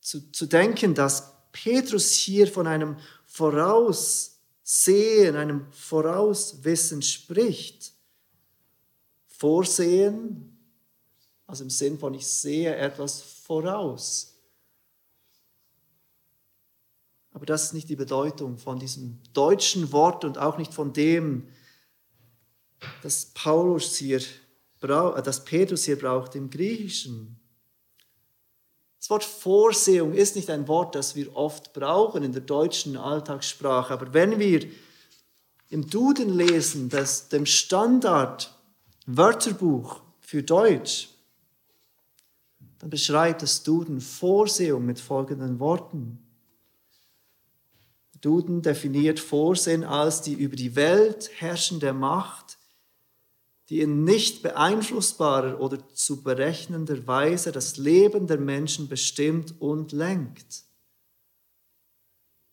zu, 0.00 0.30
zu 0.32 0.44
denken, 0.44 0.94
dass 0.94 1.32
Petrus 1.50 2.12
hier 2.12 2.46
von 2.46 2.66
einem 2.66 2.98
Voraussehen, 3.24 5.34
einem 5.34 5.72
Vorauswissen 5.72 7.00
spricht. 7.00 7.94
Vorsehen, 9.28 10.58
also 11.46 11.64
im 11.64 11.70
Sinn 11.70 11.98
von 11.98 12.12
ich 12.12 12.26
sehe 12.26 12.76
etwas 12.76 13.22
voraus. 13.22 14.33
Aber 17.34 17.44
das 17.44 17.64
ist 17.64 17.74
nicht 17.74 17.90
die 17.90 17.96
Bedeutung 17.96 18.56
von 18.56 18.78
diesem 18.78 19.18
deutschen 19.34 19.92
Wort 19.92 20.24
und 20.24 20.38
auch 20.38 20.56
nicht 20.56 20.72
von 20.72 20.94
dem, 20.94 21.48
das 23.02 23.26
Paulus 23.26 23.96
hier 23.96 24.22
äh, 24.84 25.22
das 25.22 25.44
Petrus 25.44 25.84
hier 25.84 25.98
braucht 25.98 26.34
im 26.34 26.50
Griechischen. 26.50 27.40
Das 28.98 29.10
Wort 29.10 29.24
Vorsehung 29.24 30.14
ist 30.14 30.36
nicht 30.36 30.48
ein 30.48 30.66
Wort, 30.68 30.94
das 30.94 31.14
wir 31.14 31.34
oft 31.36 31.72
brauchen 31.72 32.22
in 32.22 32.32
der 32.32 32.42
deutschen 32.42 32.96
Alltagssprache, 32.96 33.92
aber 33.92 34.14
wenn 34.14 34.38
wir 34.38 34.66
im 35.68 35.88
Duden 35.90 36.30
lesen, 36.30 36.88
das, 36.88 37.28
dem 37.28 37.46
Standard 37.46 38.54
Wörterbuch 39.06 40.00
für 40.20 40.42
Deutsch, 40.42 41.08
dann 42.78 42.90
beschreibt 42.90 43.42
das 43.42 43.62
Duden 43.62 44.00
Vorsehung 44.00 44.86
mit 44.86 45.00
folgenden 45.00 45.58
Worten. 45.58 46.23
Duden 48.24 48.62
definiert 48.62 49.20
Vorsehen 49.20 49.84
als 49.84 50.22
die 50.22 50.32
über 50.32 50.56
die 50.56 50.76
Welt 50.76 51.30
herrschende 51.34 51.92
Macht, 51.92 52.56
die 53.68 53.80
in 53.80 54.04
nicht 54.04 54.42
beeinflussbarer 54.42 55.60
oder 55.60 55.86
zu 55.92 56.22
berechnender 56.22 57.06
Weise 57.06 57.52
das 57.52 57.76
Leben 57.76 58.26
der 58.26 58.38
Menschen 58.38 58.88
bestimmt 58.88 59.60
und 59.60 59.92
lenkt. 59.92 60.64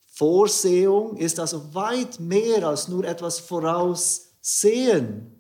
Vorsehung 0.08 1.16
ist 1.16 1.40
also 1.40 1.74
weit 1.74 2.20
mehr 2.20 2.68
als 2.68 2.90
nur 2.90 3.06
etwas 3.06 3.40
voraussehen. 3.40 5.38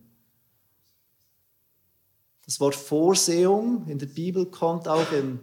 Das 2.45 2.59
Wort 2.59 2.75
Vorsehung 2.75 3.85
in 3.87 3.99
der 3.99 4.07
Bibel 4.07 4.45
kommt 4.45 4.87
auch 4.87 5.11
in, 5.11 5.39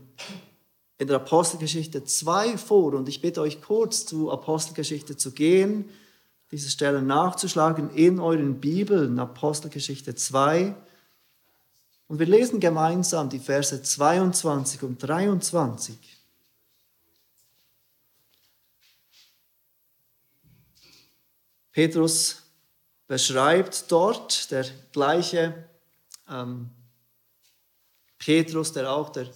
in 0.99 1.07
der 1.07 1.17
Apostelgeschichte 1.17 2.05
2 2.05 2.59
vor 2.59 2.95
und 2.95 3.09
ich 3.09 3.21
bitte 3.21 3.41
euch 3.41 3.63
kurz 3.63 4.05
zu 4.05 4.31
Apostelgeschichte 4.31 5.17
zu 5.17 5.33
gehen 5.33 5.89
diese 6.51 6.71
Stellen 6.71 7.07
nachzuschlagen 7.07 7.91
in 7.91 8.19
euren 8.21 8.61
Bibeln, 8.61 9.19
Apostelgeschichte 9.19 10.15
2. 10.15 10.75
Und 12.07 12.19
wir 12.19 12.27
lesen 12.27 12.59
gemeinsam 12.59 13.29
die 13.29 13.39
Verse 13.39 13.83
22 13.83 14.83
und 14.83 14.99
23. 14.99 15.97
Petrus 21.73 22.43
beschreibt 23.07 23.91
dort, 23.93 24.51
der 24.51 24.65
gleiche 24.93 25.69
ähm, 26.29 26.71
Petrus, 28.19 28.73
der 28.73 28.91
auch 28.91 29.11
der 29.11 29.29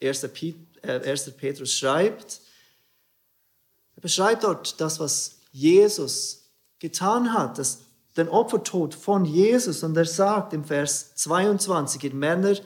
erste, 0.00 0.30
äh, 0.82 1.06
erste 1.08 1.32
Petrus 1.32 1.72
schreibt, 1.72 2.40
er 3.96 4.02
beschreibt 4.02 4.44
dort 4.44 4.80
das, 4.80 5.00
was 5.00 5.40
Jesus 5.52 6.50
getan 6.78 7.32
hat, 7.32 7.58
das, 7.58 7.80
den 8.16 8.28
Opfertod 8.28 8.94
von 8.94 9.24
Jesus. 9.24 9.82
Und 9.82 9.96
er 9.96 10.04
sagt 10.04 10.52
im 10.52 10.64
Vers 10.64 11.14
22, 11.14 12.04
ihr 12.04 12.14
Männer 12.14 12.56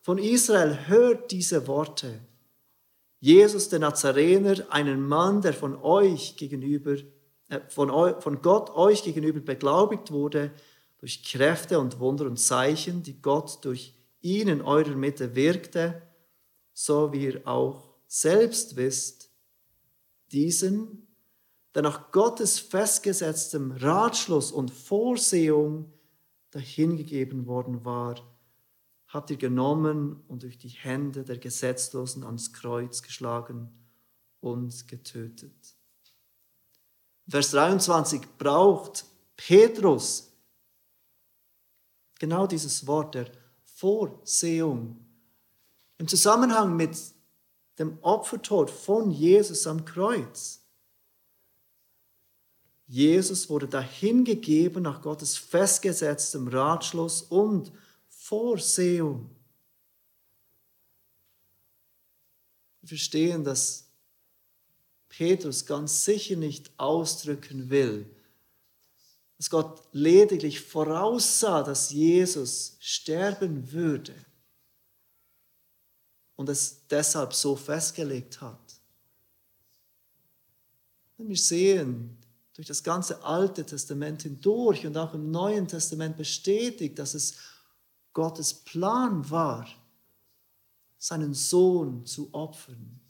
von 0.00 0.18
Israel, 0.18 0.88
hört 0.88 1.30
diese 1.30 1.66
Worte. 1.66 2.20
Jesus, 3.20 3.68
der 3.68 3.80
Nazarener, 3.80 4.56
einen 4.70 5.06
Mann, 5.06 5.42
der 5.42 5.52
von 5.52 5.76
euch 5.76 6.36
gegenüber, 6.36 6.96
äh, 7.48 7.60
von, 7.68 7.90
eu, 7.90 8.20
von 8.20 8.42
Gott 8.42 8.70
euch 8.70 9.02
gegenüber 9.02 9.40
beglaubigt 9.40 10.10
wurde, 10.10 10.52
durch 10.98 11.22
Kräfte 11.22 11.78
und 11.78 12.00
Wunder 12.00 12.26
und 12.26 12.38
Zeichen, 12.38 13.02
die 13.02 13.20
Gott 13.22 13.64
durch 13.64 13.94
ihn 14.20 14.48
in 14.48 14.62
eurer 14.62 14.96
Mitte 14.96 15.36
wirkte, 15.36 16.02
so 16.80 17.12
wie 17.12 17.24
ihr 17.24 17.48
auch 17.48 17.96
selbst 18.06 18.76
wisst, 18.76 19.32
diesen 20.30 21.08
der 21.74 21.82
nach 21.82 22.12
Gottes 22.12 22.60
festgesetztem 22.60 23.72
Ratschluss 23.72 24.52
und 24.52 24.70
Vorsehung 24.70 25.92
dahingegeben 26.50 27.46
worden 27.46 27.84
war, 27.84 28.14
habt 29.08 29.30
ihr 29.30 29.36
genommen 29.36 30.22
und 30.28 30.44
durch 30.44 30.56
die 30.56 30.68
Hände 30.68 31.24
der 31.24 31.38
Gesetzlosen 31.38 32.22
ans 32.22 32.52
Kreuz 32.52 33.02
geschlagen 33.02 33.72
und 34.40 34.86
getötet. 34.86 35.76
Vers 37.28 37.50
23 37.50 38.22
braucht 38.38 39.04
Petrus 39.36 40.32
genau 42.20 42.46
dieses 42.46 42.86
Wort 42.86 43.16
der 43.16 43.30
Vorsehung 43.64 45.07
im 45.98 46.06
Zusammenhang 46.06 46.76
mit 46.76 46.96
dem 47.78 47.98
Opfertod 48.02 48.70
von 48.70 49.10
Jesus 49.10 49.66
am 49.66 49.84
Kreuz. 49.84 50.60
Jesus 52.86 53.50
wurde 53.50 53.68
dahingegeben 53.68 54.82
nach 54.82 55.02
Gottes 55.02 55.36
festgesetztem 55.36 56.48
Ratschluss 56.48 57.22
und 57.22 57.70
Vorsehung. 58.08 59.30
Wir 62.80 62.88
verstehen, 62.88 63.44
dass 63.44 63.88
Petrus 65.08 65.66
ganz 65.66 66.04
sicher 66.04 66.36
nicht 66.36 66.70
ausdrücken 66.78 67.68
will, 67.70 68.08
dass 69.36 69.50
Gott 69.50 69.82
lediglich 69.92 70.60
voraussah, 70.60 71.62
dass 71.62 71.90
Jesus 71.90 72.76
sterben 72.80 73.72
würde 73.72 74.14
und 76.38 76.48
es 76.48 76.86
deshalb 76.88 77.34
so 77.34 77.56
festgelegt 77.56 78.40
hat. 78.40 78.60
wir 81.16 81.36
sehen, 81.36 82.16
durch 82.54 82.68
das 82.68 82.82
ganze 82.82 83.22
Alte 83.24 83.66
Testament 83.66 84.22
hindurch 84.22 84.86
und 84.86 84.96
auch 84.96 85.14
im 85.14 85.32
Neuen 85.32 85.66
Testament 85.66 86.16
bestätigt, 86.16 86.96
dass 86.98 87.14
es 87.14 87.34
Gottes 88.12 88.54
Plan 88.54 89.28
war, 89.28 89.66
seinen 90.96 91.34
Sohn 91.34 92.06
zu 92.06 92.32
opfern, 92.32 93.00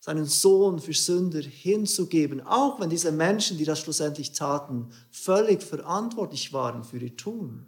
seinen 0.00 0.24
Sohn 0.24 0.80
für 0.80 0.92
Sünder 0.92 1.40
hinzugeben, 1.40 2.40
auch 2.40 2.80
wenn 2.80 2.90
diese 2.90 3.12
Menschen, 3.12 3.58
die 3.58 3.64
das 3.64 3.78
schlussendlich 3.78 4.32
taten, 4.32 4.90
völlig 5.12 5.62
verantwortlich 5.62 6.52
waren 6.52 6.82
für 6.82 6.98
ihr 6.98 7.16
Tun. 7.16 7.64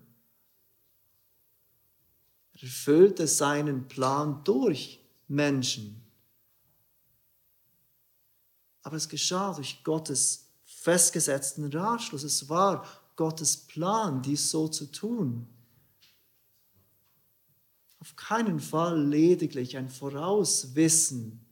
Er 2.59 2.65
erfüllte 2.65 3.27
seinen 3.27 3.89
Plan 3.89 4.43
durch 4.45 5.01
Menschen 5.29 6.09
aber 8.89 8.97
es 8.97 9.11
geschah 9.11 9.53
durch 9.53 9.85
Gottes 9.85 10.49
festgesetzten 10.65 11.71
Ratschluss. 11.71 12.23
Es 12.23 12.49
war 12.49 12.87
Gottes 13.17 13.55
Plan, 13.55 14.23
dies 14.23 14.51
so 14.51 14.67
zu 14.67 14.87
tun. 14.87 15.47
Auf 18.01 18.17
keinen 18.17 18.61
Fall 18.61 18.99
lediglich 19.07 19.77
ein 19.77 19.91
Vorauswissen, 19.91 21.45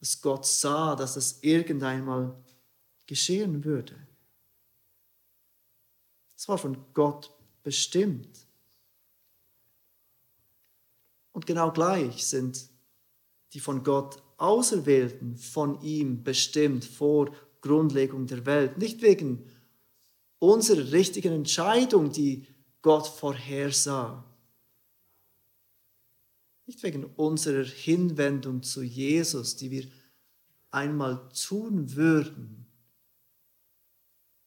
dass 0.00 0.20
Gott 0.20 0.44
sah, 0.44 0.96
dass 0.96 1.14
es 1.14 1.40
irgendeinmal 1.44 2.34
geschehen 3.06 3.62
würde. 3.62 3.94
Es 6.36 6.48
war 6.48 6.58
von 6.58 6.76
Gott 6.92 7.30
bestimmt. 7.62 8.45
Und 11.36 11.44
genau 11.44 11.70
gleich 11.70 12.24
sind 12.26 12.70
die 13.52 13.60
von 13.60 13.84
Gott 13.84 14.22
Auserwählten 14.38 15.36
von 15.36 15.82
ihm 15.82 16.24
bestimmt 16.24 16.82
vor 16.82 17.30
Grundlegung 17.60 18.26
der 18.26 18.46
Welt. 18.46 18.78
Nicht 18.78 19.02
wegen 19.02 19.44
unserer 20.38 20.92
richtigen 20.92 21.34
Entscheidung, 21.34 22.10
die 22.10 22.46
Gott 22.80 23.06
vorhersah. 23.06 24.24
Nicht 26.64 26.82
wegen 26.82 27.04
unserer 27.04 27.64
Hinwendung 27.64 28.62
zu 28.62 28.82
Jesus, 28.82 29.56
die 29.56 29.70
wir 29.70 29.86
einmal 30.70 31.28
tun 31.34 31.94
würden, 31.94 32.66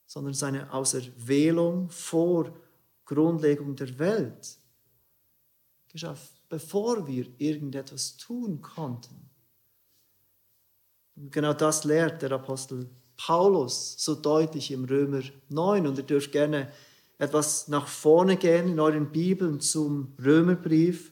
sondern 0.07 0.33
seine 0.33 0.73
Auserwählung 0.73 1.91
vor 1.91 2.51
Grundlegung 3.05 3.75
der 3.75 3.99
Welt 3.99 4.57
geschah, 5.89 6.17
bevor 6.49 7.07
wir 7.07 7.27
irgendetwas 7.37 8.17
tun 8.17 8.61
konnten. 8.61 9.29
Und 11.15 11.31
genau 11.31 11.53
das 11.53 11.83
lehrt 11.83 12.21
der 12.21 12.31
Apostel 12.31 12.89
Paulus 13.15 13.95
so 13.97 14.15
deutlich 14.15 14.71
im 14.71 14.85
Römer 14.85 15.21
9. 15.49 15.85
Und 15.87 15.97
ihr 15.97 16.03
dürft 16.03 16.31
gerne 16.31 16.71
etwas 17.17 17.67
nach 17.67 17.87
vorne 17.87 18.37
gehen 18.37 18.69
in 18.69 18.79
euren 18.79 19.11
Bibeln 19.11 19.59
zum 19.59 20.13
Römerbrief 20.23 21.11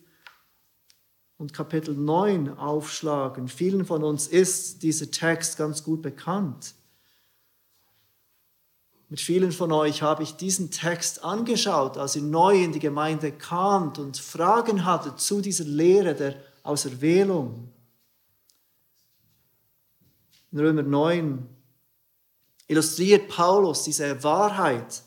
und 1.37 1.53
Kapitel 1.53 1.95
9 1.95 2.57
aufschlagen. 2.57 3.47
Vielen 3.47 3.85
von 3.85 4.03
uns 4.03 4.27
ist 4.27 4.81
dieser 4.83 5.11
Text 5.11 5.57
ganz 5.57 5.83
gut 5.83 6.01
bekannt. 6.01 6.73
Mit 9.09 9.21
vielen 9.21 9.53
von 9.53 9.71
euch 9.71 10.01
habe 10.01 10.23
ich 10.23 10.35
diesen 10.35 10.69
Text 10.69 11.23
angeschaut, 11.23 11.97
als 11.97 12.17
ihr 12.17 12.23
neu 12.23 12.61
in 12.61 12.73
die 12.73 12.79
Gemeinde 12.79 13.31
kamt 13.31 13.99
und 13.99 14.17
Fragen 14.17 14.83
hattet 14.83 15.19
zu 15.19 15.39
dieser 15.39 15.63
Lehre 15.63 16.13
der 16.13 16.35
Auserwählung. 16.63 17.71
In 20.51 20.59
Römer 20.59 20.83
9 20.83 21.47
illustriert 22.67 23.29
Paulus 23.29 23.83
diese 23.83 24.21
Wahrheit 24.23 25.03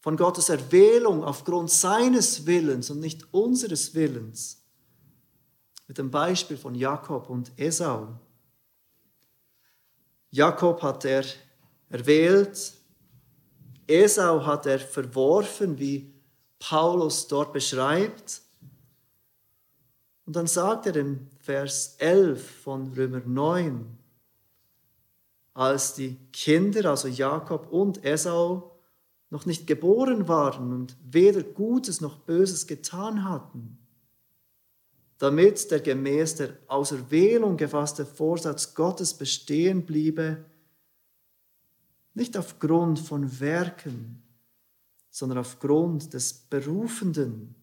von 0.00 0.16
Gottes 0.16 0.50
Erwählung 0.50 1.24
aufgrund 1.24 1.70
seines 1.70 2.44
Willens 2.44 2.90
und 2.90 3.00
nicht 3.00 3.32
unseres 3.32 3.94
Willens 3.94 4.62
mit 5.88 5.96
dem 5.96 6.10
Beispiel 6.10 6.58
von 6.58 6.74
Jakob 6.74 7.30
und 7.30 7.50
Esau. 7.56 8.08
Jakob 10.30 10.82
hat 10.82 11.04
er 11.06 11.24
erwählt, 11.88 12.74
Esau 13.86 14.44
hat 14.44 14.66
er 14.66 14.78
verworfen, 14.78 15.78
wie 15.78 16.12
Paulus 16.58 17.28
dort 17.28 17.52
beschreibt. 17.52 18.42
Und 20.24 20.34
dann 20.34 20.46
sagt 20.46 20.86
er 20.86 20.96
im 20.96 21.28
Vers 21.38 21.96
11 21.98 22.50
von 22.62 22.92
Römer 22.94 23.22
9, 23.24 23.86
als 25.54 25.94
die 25.94 26.16
Kinder, 26.32 26.90
also 26.90 27.08
Jakob 27.08 27.72
und 27.72 28.04
Esau, 28.04 28.72
noch 29.30 29.46
nicht 29.46 29.66
geboren 29.66 30.28
waren 30.28 30.72
und 30.72 30.96
weder 31.04 31.42
Gutes 31.42 32.00
noch 32.00 32.18
Böses 32.18 32.66
getan 32.66 33.24
hatten, 33.24 33.78
damit 35.18 35.70
der 35.70 35.80
gemäß 35.80 36.36
der 36.36 36.50
Auserwählung 36.68 37.56
gefasste 37.56 38.04
Vorsatz 38.04 38.74
Gottes 38.74 39.14
bestehen 39.14 39.84
bliebe, 39.84 40.44
nicht 42.16 42.36
aufgrund 42.36 42.98
von 42.98 43.40
Werken, 43.40 44.22
sondern 45.10 45.38
aufgrund 45.38 46.12
des 46.12 46.32
Berufenden, 46.32 47.54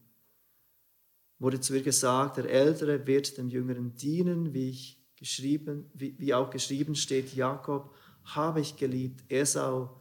wurde 1.39 1.59
zu 1.59 1.75
ihr 1.75 1.83
gesagt, 1.83 2.37
der 2.37 2.49
Ältere 2.49 3.05
wird 3.05 3.37
dem 3.37 3.49
Jüngeren 3.49 3.95
dienen, 3.95 4.53
wie, 4.53 4.69
ich 4.69 5.03
geschrieben, 5.15 5.89
wie, 5.93 6.17
wie 6.19 6.33
auch 6.33 6.49
geschrieben 6.49 6.95
steht, 6.95 7.33
Jakob 7.35 7.93
habe 8.23 8.61
ich 8.61 8.77
geliebt, 8.77 9.23
Esau 9.29 9.99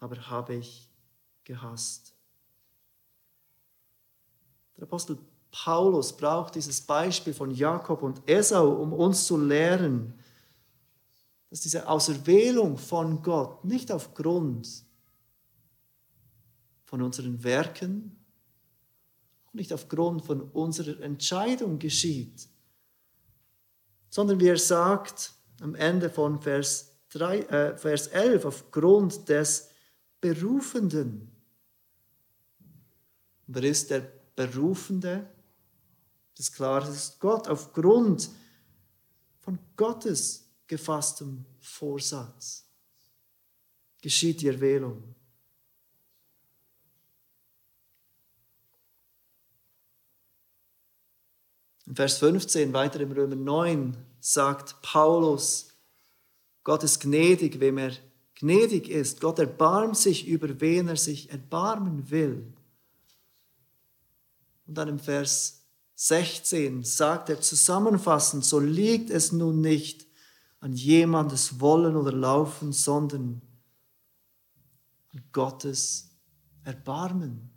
aber 0.00 0.28
habe 0.28 0.54
ich 0.54 0.90
gehasst. 1.44 2.14
Der 4.76 4.84
Apostel 4.84 5.18
Paulus 5.50 6.16
braucht 6.16 6.56
dieses 6.56 6.80
Beispiel 6.80 7.32
von 7.32 7.50
Jakob 7.50 8.02
und 8.02 8.28
Esau, 8.28 8.82
um 8.82 8.92
uns 8.92 9.26
zu 9.26 9.38
lehren, 9.38 10.14
dass 11.54 11.60
diese 11.60 11.88
Auserwählung 11.88 12.76
von 12.76 13.22
Gott 13.22 13.64
nicht 13.64 13.92
aufgrund 13.92 14.84
von 16.82 17.00
unseren 17.00 17.44
Werken, 17.44 18.16
nicht 19.52 19.72
aufgrund 19.72 20.24
von 20.24 20.40
unserer 20.40 20.98
Entscheidung 21.00 21.78
geschieht, 21.78 22.48
sondern 24.10 24.40
wie 24.40 24.48
er 24.48 24.58
sagt 24.58 25.32
am 25.60 25.76
Ende 25.76 26.10
von 26.10 26.42
Vers, 26.42 26.90
3, 27.10 27.38
äh, 27.42 27.78
Vers 27.78 28.08
11, 28.08 28.46
aufgrund 28.46 29.28
des 29.28 29.68
Berufenden. 30.20 31.30
Wer 33.46 33.62
ist 33.62 33.90
der 33.90 34.10
Berufende? 34.34 35.30
Das 36.34 36.48
ist 36.48 36.56
klar, 36.56 36.80
das 36.80 36.96
ist 36.96 37.20
Gott 37.20 37.46
aufgrund 37.46 38.28
von 39.38 39.56
Gottes 39.76 40.43
gefasstem 40.66 41.44
Vorsatz 41.60 42.64
geschieht 44.04 44.42
die 44.42 44.48
Erwählung. 44.48 45.02
In 51.86 51.96
Vers 51.96 52.18
15, 52.18 52.72
weiter 52.72 53.00
im 53.00 53.12
Römer 53.12 53.36
9, 53.36 53.96
sagt 54.20 54.80
Paulus, 54.82 55.68
Gott 56.64 56.82
ist 56.82 57.00
gnädig, 57.00 57.60
wem 57.60 57.78
er 57.78 57.92
gnädig 58.34 58.88
ist. 58.88 59.20
Gott 59.20 59.38
erbarmt 59.38 59.96
sich 59.96 60.26
über 60.26 60.60
wen 60.60 60.88
er 60.88 60.96
sich 60.96 61.30
erbarmen 61.30 62.10
will. 62.10 62.52
Und 64.66 64.74
dann 64.74 64.88
im 64.88 64.98
Vers 64.98 65.62
16 65.94 66.84
sagt 66.84 67.28
er 67.28 67.40
zusammenfassend, 67.40 68.44
so 68.44 68.58
liegt 68.58 69.10
es 69.10 69.32
nun 69.32 69.60
nicht 69.60 70.06
an 70.64 70.72
jemandes 70.72 71.60
Wollen 71.60 71.94
oder 71.94 72.10
Laufen, 72.10 72.72
sondern 72.72 73.42
an 75.12 75.22
Gottes 75.30 76.08
Erbarmen. 76.64 77.50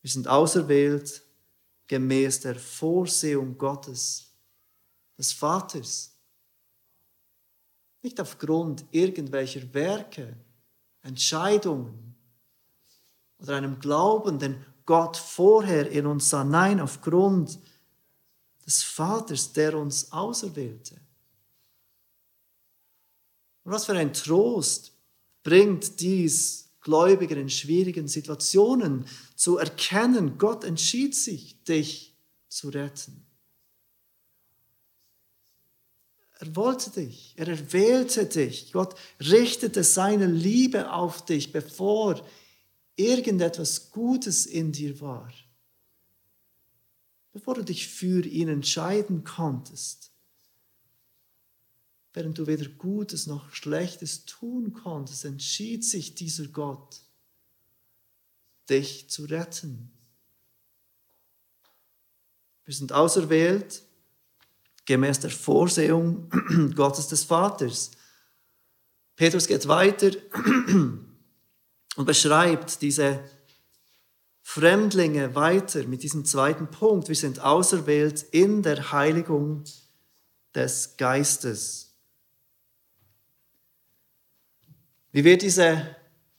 Wir 0.00 0.10
sind 0.10 0.26
auserwählt 0.26 1.22
gemäß 1.86 2.40
der 2.40 2.54
Vorsehung 2.54 3.58
Gottes, 3.58 4.32
des 5.18 5.34
Vaters. 5.34 6.16
Nicht 8.00 8.18
aufgrund 8.18 8.86
irgendwelcher 8.90 9.74
Werke, 9.74 10.34
Entscheidungen, 11.02 12.16
oder 13.38 13.56
einem 13.56 13.78
Glauben, 13.80 14.38
den 14.38 14.64
Gott 14.86 15.18
vorher 15.18 15.90
in 15.90 16.06
uns 16.06 16.30
sah. 16.30 16.42
Nein, 16.42 16.80
aufgrund 16.80 17.58
des 18.64 18.82
Vaters, 18.82 19.52
der 19.52 19.76
uns 19.78 20.10
auserwählte. 20.12 20.94
Und 23.64 23.72
was 23.72 23.86
für 23.86 23.94
ein 23.94 24.12
Trost 24.12 24.92
bringt 25.42 26.00
dies 26.00 26.70
Gläubigen 26.80 27.38
in 27.38 27.50
schwierigen 27.50 28.08
Situationen 28.08 29.06
zu 29.36 29.56
erkennen, 29.56 30.36
Gott 30.38 30.64
entschied 30.64 31.14
sich, 31.14 31.62
dich 31.64 32.14
zu 32.48 32.68
retten. 32.68 33.24
Er 36.40 36.56
wollte 36.56 36.90
dich, 36.90 37.32
er 37.36 37.48
erwählte 37.48 38.26
dich. 38.26 38.70
Gott 38.72 38.94
richtete 39.18 39.82
seine 39.82 40.26
Liebe 40.26 40.92
auf 40.92 41.24
dich, 41.24 41.52
bevor 41.52 42.22
irgendetwas 42.96 43.90
Gutes 43.90 44.44
in 44.44 44.72
dir 44.72 45.00
war, 45.00 45.32
bevor 47.34 47.54
du 47.54 47.64
dich 47.64 47.88
für 47.88 48.24
ihn 48.24 48.48
entscheiden 48.48 49.24
konntest, 49.24 50.12
während 52.14 52.38
du 52.38 52.46
weder 52.46 52.68
Gutes 52.68 53.26
noch 53.26 53.52
Schlechtes 53.52 54.24
tun 54.24 54.72
konntest, 54.72 55.24
entschied 55.24 55.84
sich 55.84 56.14
dieser 56.14 56.46
Gott, 56.46 57.02
dich 58.70 59.10
zu 59.10 59.24
retten. 59.24 59.92
Wir 62.64 62.74
sind 62.74 62.92
auserwählt 62.92 63.82
gemäß 64.84 65.18
der 65.18 65.30
Vorsehung 65.30 66.30
Gottes 66.76 67.08
des 67.08 67.24
Vaters. 67.24 67.90
Petrus 69.16 69.48
geht 69.48 69.66
weiter 69.66 70.12
und 71.96 72.04
beschreibt 72.04 72.80
diese 72.80 73.24
Fremdlinge 74.46 75.34
weiter 75.34 75.84
mit 75.88 76.02
diesem 76.02 76.24
zweiten 76.26 76.70
Punkt. 76.70 77.08
Wir 77.08 77.16
sind 77.16 77.40
auserwählt 77.40 78.22
in 78.30 78.62
der 78.62 78.92
Heiligung 78.92 79.64
des 80.54 80.96
Geistes. 80.98 81.96
Wie 85.10 85.24
wird 85.24 85.42
diese 85.42 85.96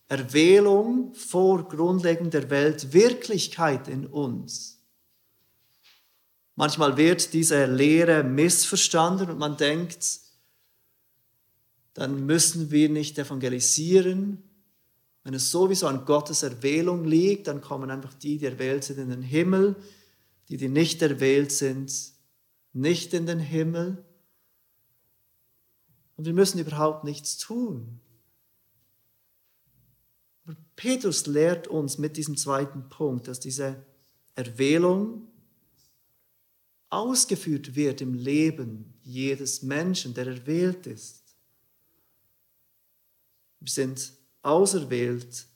Erwählung 0.08 1.14
vor 1.16 1.68
Grundlegung 1.68 2.30
der 2.30 2.50
Welt 2.52 2.94
Wirklichkeit 2.94 3.88
in 3.88 4.06
uns? 4.06 4.80
Manchmal 6.56 6.96
wird 6.96 7.34
diese 7.34 7.66
Lehre 7.66 8.24
missverstanden 8.24 9.32
und 9.32 9.40
man 9.40 9.58
denkt, 9.58 10.20
dann 11.96 12.26
müssen 12.26 12.70
wir 12.70 12.88
nicht 12.90 13.18
evangelisieren, 13.18 14.44
wenn 15.26 15.34
es 15.34 15.50
sowieso 15.50 15.88
an 15.88 16.06
Gottes 16.06 16.44
Erwählung 16.44 17.04
liegt, 17.04 17.48
dann 17.48 17.60
kommen 17.60 17.90
einfach 17.90 18.14
die, 18.14 18.38
die 18.38 18.46
erwählt 18.46 18.84
sind, 18.84 19.00
in 19.00 19.10
den 19.10 19.24
Himmel, 19.24 19.76
die, 20.50 20.58
die 20.58 20.70
nicht 20.70 21.02
erwählt 21.02 21.52
sind, 21.52 21.92
nicht 22.74 23.12
in 23.12 23.26
den 23.26 23.40
Himmel. 23.40 24.06
Und 26.16 26.26
wir 26.26 26.34
müssen 26.34 26.60
überhaupt 26.60 27.04
nichts 27.04 27.40
tun. 27.40 28.00
Aber 30.44 30.56
Petrus 30.76 31.26
lehrt 31.26 31.68
uns 31.68 31.98
mit 31.98 32.18
diesem 32.18 32.38
zweiten 32.38 32.88
Punkt, 32.90 33.28
dass 33.28 33.40
diese 33.40 33.84
Erwählung 34.36 35.28
ausgeführt 36.90 37.74
wird 37.76 38.00
im 38.00 38.14
Leben 38.14 38.94
jedes 39.02 39.64
Menschen, 39.64 40.14
der 40.14 40.28
erwählt 40.28 40.86
ist. 40.86 41.36
Wir 43.60 43.72
sind 43.72 44.15
auserwählt 44.46 45.48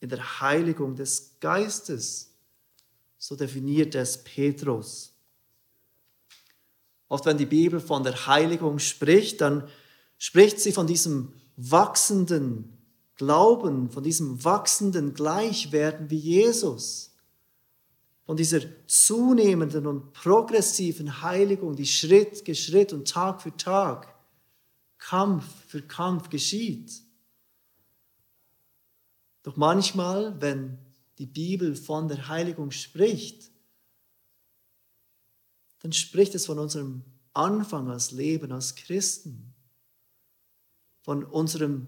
in 0.00 0.08
der 0.08 0.40
Heiligung 0.40 0.94
des 0.94 1.36
Geistes. 1.40 2.34
So 3.18 3.34
definiert 3.34 3.94
es 3.94 4.22
Petrus. 4.22 5.12
Oft 7.08 7.24
wenn 7.24 7.38
die 7.38 7.46
Bibel 7.46 7.80
von 7.80 8.02
der 8.02 8.26
Heiligung 8.26 8.78
spricht, 8.78 9.40
dann 9.40 9.68
spricht 10.18 10.60
sie 10.60 10.72
von 10.72 10.86
diesem 10.86 11.32
wachsenden 11.56 12.76
Glauben, 13.14 13.90
von 13.90 14.02
diesem 14.02 14.44
wachsenden 14.44 15.14
Gleichwerden 15.14 16.10
wie 16.10 16.18
Jesus, 16.18 17.14
von 18.26 18.36
dieser 18.36 18.60
zunehmenden 18.86 19.86
und 19.86 20.12
progressiven 20.12 21.22
Heiligung, 21.22 21.76
die 21.76 21.86
Schritt 21.86 22.44
für 22.44 22.54
Schritt 22.54 22.92
und 22.92 23.08
Tag 23.08 23.40
für 23.40 23.56
Tag, 23.56 24.14
Kampf 24.98 25.44
für 25.68 25.80
Kampf 25.80 26.28
geschieht. 26.28 27.05
Doch 29.46 29.54
manchmal, 29.54 30.40
wenn 30.40 30.76
die 31.18 31.26
Bibel 31.26 31.76
von 31.76 32.08
der 32.08 32.26
Heiligung 32.26 32.72
spricht, 32.72 33.52
dann 35.78 35.92
spricht 35.92 36.34
es 36.34 36.46
von 36.46 36.58
unserem 36.58 37.04
Anfang 37.32 37.88
als 37.88 38.10
Leben, 38.10 38.50
als 38.50 38.74
Christen, 38.74 39.54
von 41.02 41.22
unserem 41.22 41.86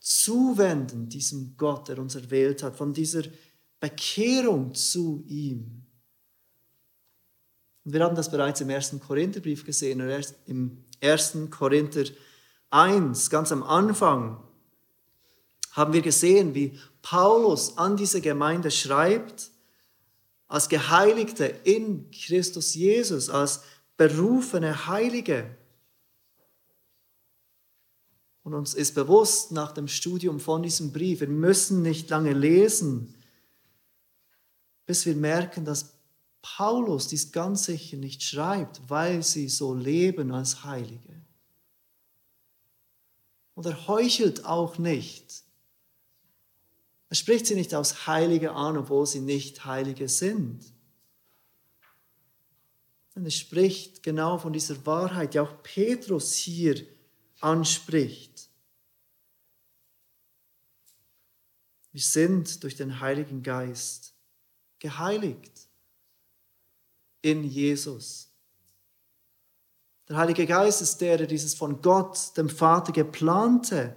Zuwenden 0.00 1.08
diesem 1.08 1.56
Gott, 1.56 1.86
der 1.86 2.00
uns 2.00 2.16
erwählt 2.16 2.64
hat, 2.64 2.74
von 2.74 2.92
dieser 2.92 3.22
Bekehrung 3.78 4.74
zu 4.74 5.22
ihm. 5.28 5.86
Und 7.84 7.92
wir 7.92 8.02
haben 8.02 8.16
das 8.16 8.32
bereits 8.32 8.60
im 8.62 8.70
ersten 8.70 8.98
Korintherbrief 8.98 9.64
gesehen, 9.64 10.00
im 10.46 10.84
ersten 10.98 11.50
Korinther 11.50 12.06
1, 12.70 13.30
ganz 13.30 13.52
am 13.52 13.62
Anfang, 13.62 14.42
haben 15.76 15.92
wir 15.92 16.00
gesehen, 16.00 16.54
wie 16.54 16.76
Paulus 17.08 17.78
an 17.78 17.96
diese 17.96 18.20
Gemeinde 18.20 18.72
schreibt, 18.72 19.52
als 20.48 20.68
Geheiligte 20.68 21.44
in 21.44 22.10
Christus 22.10 22.74
Jesus, 22.74 23.30
als 23.30 23.62
berufene 23.96 24.88
Heilige. 24.88 25.56
Und 28.42 28.54
uns 28.54 28.74
ist 28.74 28.96
bewusst 28.96 29.52
nach 29.52 29.70
dem 29.70 29.86
Studium 29.86 30.40
von 30.40 30.64
diesem 30.64 30.92
Brief, 30.92 31.20
wir 31.20 31.28
müssen 31.28 31.80
nicht 31.80 32.10
lange 32.10 32.32
lesen, 32.32 33.14
bis 34.84 35.06
wir 35.06 35.14
merken, 35.14 35.64
dass 35.64 35.92
Paulus 36.42 37.06
dies 37.06 37.30
ganz 37.30 37.66
sicher 37.66 37.98
nicht 37.98 38.24
schreibt, 38.24 38.80
weil 38.88 39.22
sie 39.22 39.48
so 39.48 39.74
leben 39.74 40.32
als 40.32 40.64
Heilige. 40.64 41.22
Und 43.54 43.64
er 43.64 43.86
heuchelt 43.86 44.44
auch 44.44 44.78
nicht. 44.78 45.45
Er 47.08 47.16
spricht 47.16 47.46
sie 47.46 47.54
nicht 47.54 47.74
aus 47.74 48.06
Heilige 48.06 48.52
an, 48.52 48.76
obwohl 48.76 49.06
sie 49.06 49.20
nicht 49.20 49.64
Heilige 49.64 50.08
sind. 50.08 50.64
Und 53.14 53.24
er 53.24 53.30
spricht 53.30 54.02
genau 54.02 54.38
von 54.38 54.52
dieser 54.52 54.84
Wahrheit, 54.84 55.34
die 55.34 55.40
auch 55.40 55.62
Petrus 55.62 56.34
hier 56.34 56.84
anspricht. 57.40 58.50
Wir 61.92 62.02
sind 62.02 62.62
durch 62.62 62.74
den 62.74 63.00
Heiligen 63.00 63.42
Geist 63.42 64.12
geheiligt 64.78 65.68
in 67.22 67.42
Jesus. 67.42 68.28
Der 70.08 70.18
Heilige 70.18 70.44
Geist 70.44 70.82
ist 70.82 71.00
der, 71.00 71.16
der 71.16 71.26
dieses 71.26 71.54
von 71.54 71.80
Gott, 71.80 72.36
dem 72.36 72.50
Vater, 72.50 72.92
geplante 72.92 73.96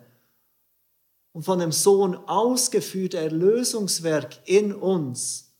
und 1.31 1.43
von 1.43 1.59
dem 1.59 1.71
Sohn 1.71 2.15
ausgeführte 2.15 3.17
Erlösungswerk 3.17 4.39
in 4.45 4.73
uns 4.73 5.53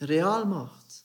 real 0.00 0.44
macht, 0.44 1.04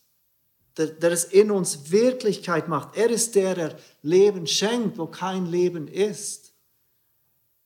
der, 0.78 0.88
der 0.88 1.12
es 1.12 1.26
in 1.26 1.52
uns 1.52 1.92
Wirklichkeit 1.92 2.68
macht. 2.68 2.98
Er 2.98 3.10
ist 3.10 3.36
der, 3.36 3.56
der 3.56 3.78
Leben 4.02 4.48
schenkt, 4.48 4.98
wo 4.98 5.08
kein 5.08 5.46
Leben 5.46 5.88
ist, 5.88 6.54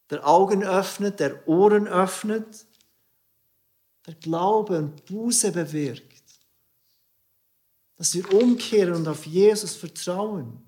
der 0.09 0.27
Augen 0.27 0.63
öffnet, 0.63 1.19
der 1.19 1.47
Ohren 1.47 1.87
öffnet, 1.87 2.65
der 4.05 4.15
Glaube 4.15 4.77
und 4.77 5.05
Buße 5.05 5.51
bewirkt 5.51 6.11
dass 8.01 8.15
wir 8.15 8.33
umkehren 8.33 8.95
und 8.95 9.07
auf 9.07 9.27
Jesus 9.27 9.75
vertrauen. 9.75 10.59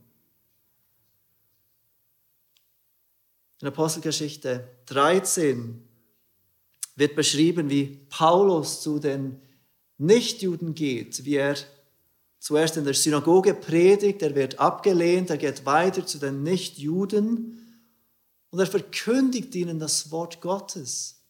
In 3.64 3.68
Apostelgeschichte 3.70 4.68
13 4.88 5.88
wird 6.98 7.16
beschrieben, 7.16 7.70
wie 7.70 8.06
Paulus 8.10 8.82
zu 8.82 9.00
den 9.00 9.40
Nichtjuden 9.98 10.76
geht, 10.76 11.24
wie 11.24 11.36
er 11.36 11.56
zuerst 12.40 12.76
in 12.76 12.84
der 12.84 12.94
Synagoge 12.94 13.54
predigt, 13.54 14.22
er 14.22 14.36
wird 14.36 14.60
abgelehnt, 14.60 15.30
er 15.30 15.38
geht 15.38 15.66
weiter 15.66 16.06
zu 16.06 16.18
den 16.18 16.44
Nichtjuden 16.44 17.88
und 18.50 18.60
er 18.60 18.68
verkündigt 18.68 19.56
ihnen 19.56 19.80
das 19.80 20.12
Wort 20.12 20.42
Gottes. 20.42 21.22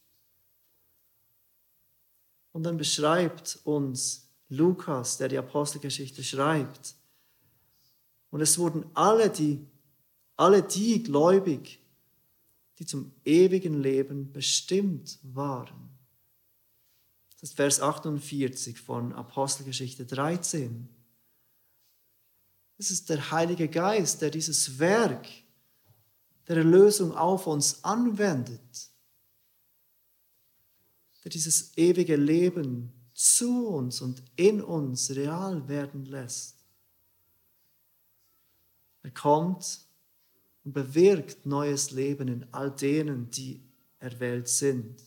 Und 2.51 2.63
dann 2.63 2.77
beschreibt 2.77 3.59
uns 3.63 4.27
Lukas, 4.49 5.19
der 5.19 5.27
die 5.27 5.37
Apostelgeschichte 5.37 6.23
schreibt. 6.23 6.95
Und 8.31 8.41
es 8.41 8.57
wurden 8.57 8.87
alle 8.95 9.29
die, 9.29 9.63
alle 10.35 10.63
die 10.63 11.03
gläubig, 11.03 11.82
die 12.83 12.87
zum 12.87 13.13
ewigen 13.23 13.81
Leben 13.81 14.33
bestimmt 14.33 15.17
waren. 15.23 15.89
Das 17.39 17.51
ist 17.51 17.55
Vers 17.55 17.79
48 17.79 18.77
von 18.77 19.13
Apostelgeschichte 19.13 20.05
13. 20.05 20.89
Es 22.77 22.91
ist 22.91 23.09
der 23.09 23.31
Heilige 23.31 23.69
Geist, 23.69 24.21
der 24.21 24.31
dieses 24.31 24.79
Werk 24.79 25.25
der 26.49 26.57
Erlösung 26.57 27.15
auf 27.15 27.47
uns 27.47 27.85
anwendet, 27.85 28.89
der 31.23 31.31
dieses 31.31 31.77
ewige 31.77 32.17
Leben 32.17 32.91
zu 33.13 33.65
uns 33.65 34.01
und 34.01 34.21
in 34.35 34.61
uns 34.61 35.09
real 35.11 35.69
werden 35.69 36.05
lässt. 36.05 36.57
Er 39.03 39.11
kommt 39.11 39.85
und 40.63 40.73
bewirkt 40.73 41.45
neues 41.45 41.91
Leben 41.91 42.27
in 42.27 42.45
all 42.51 42.71
denen, 42.71 43.29
die 43.29 43.61
erwählt 43.99 44.47
sind. 44.47 45.01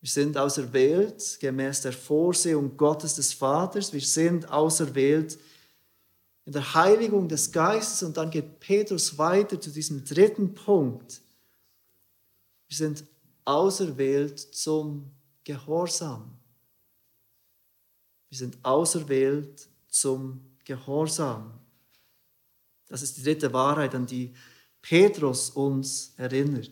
Wir 0.00 0.08
sind 0.08 0.38
auserwählt 0.38 1.38
gemäß 1.40 1.82
der 1.82 1.92
Vorsehung 1.92 2.76
Gottes 2.76 3.16
des 3.16 3.34
Vaters. 3.34 3.92
Wir 3.92 4.00
sind 4.00 4.50
auserwählt 4.50 5.38
in 6.46 6.52
der 6.52 6.74
Heiligung 6.74 7.28
des 7.28 7.52
Geistes. 7.52 8.02
Und 8.02 8.16
dann 8.16 8.30
geht 8.30 8.60
Petrus 8.60 9.18
weiter 9.18 9.60
zu 9.60 9.70
diesem 9.70 10.02
dritten 10.04 10.54
Punkt. 10.54 11.20
Wir 12.68 12.76
sind 12.76 13.04
auserwählt 13.44 14.38
zum 14.38 15.10
Gehorsam. 15.44 16.38
Wir 18.30 18.38
sind 18.38 18.56
auserwählt 18.62 19.68
zum 19.88 20.40
Gehorsam. 20.64 21.59
Das 22.90 23.00
ist 23.00 23.16
die 23.16 23.22
dritte 23.22 23.54
Wahrheit, 23.54 23.94
an 23.94 24.04
die 24.04 24.34
Petrus 24.82 25.48
uns 25.48 26.12
erinnert. 26.18 26.70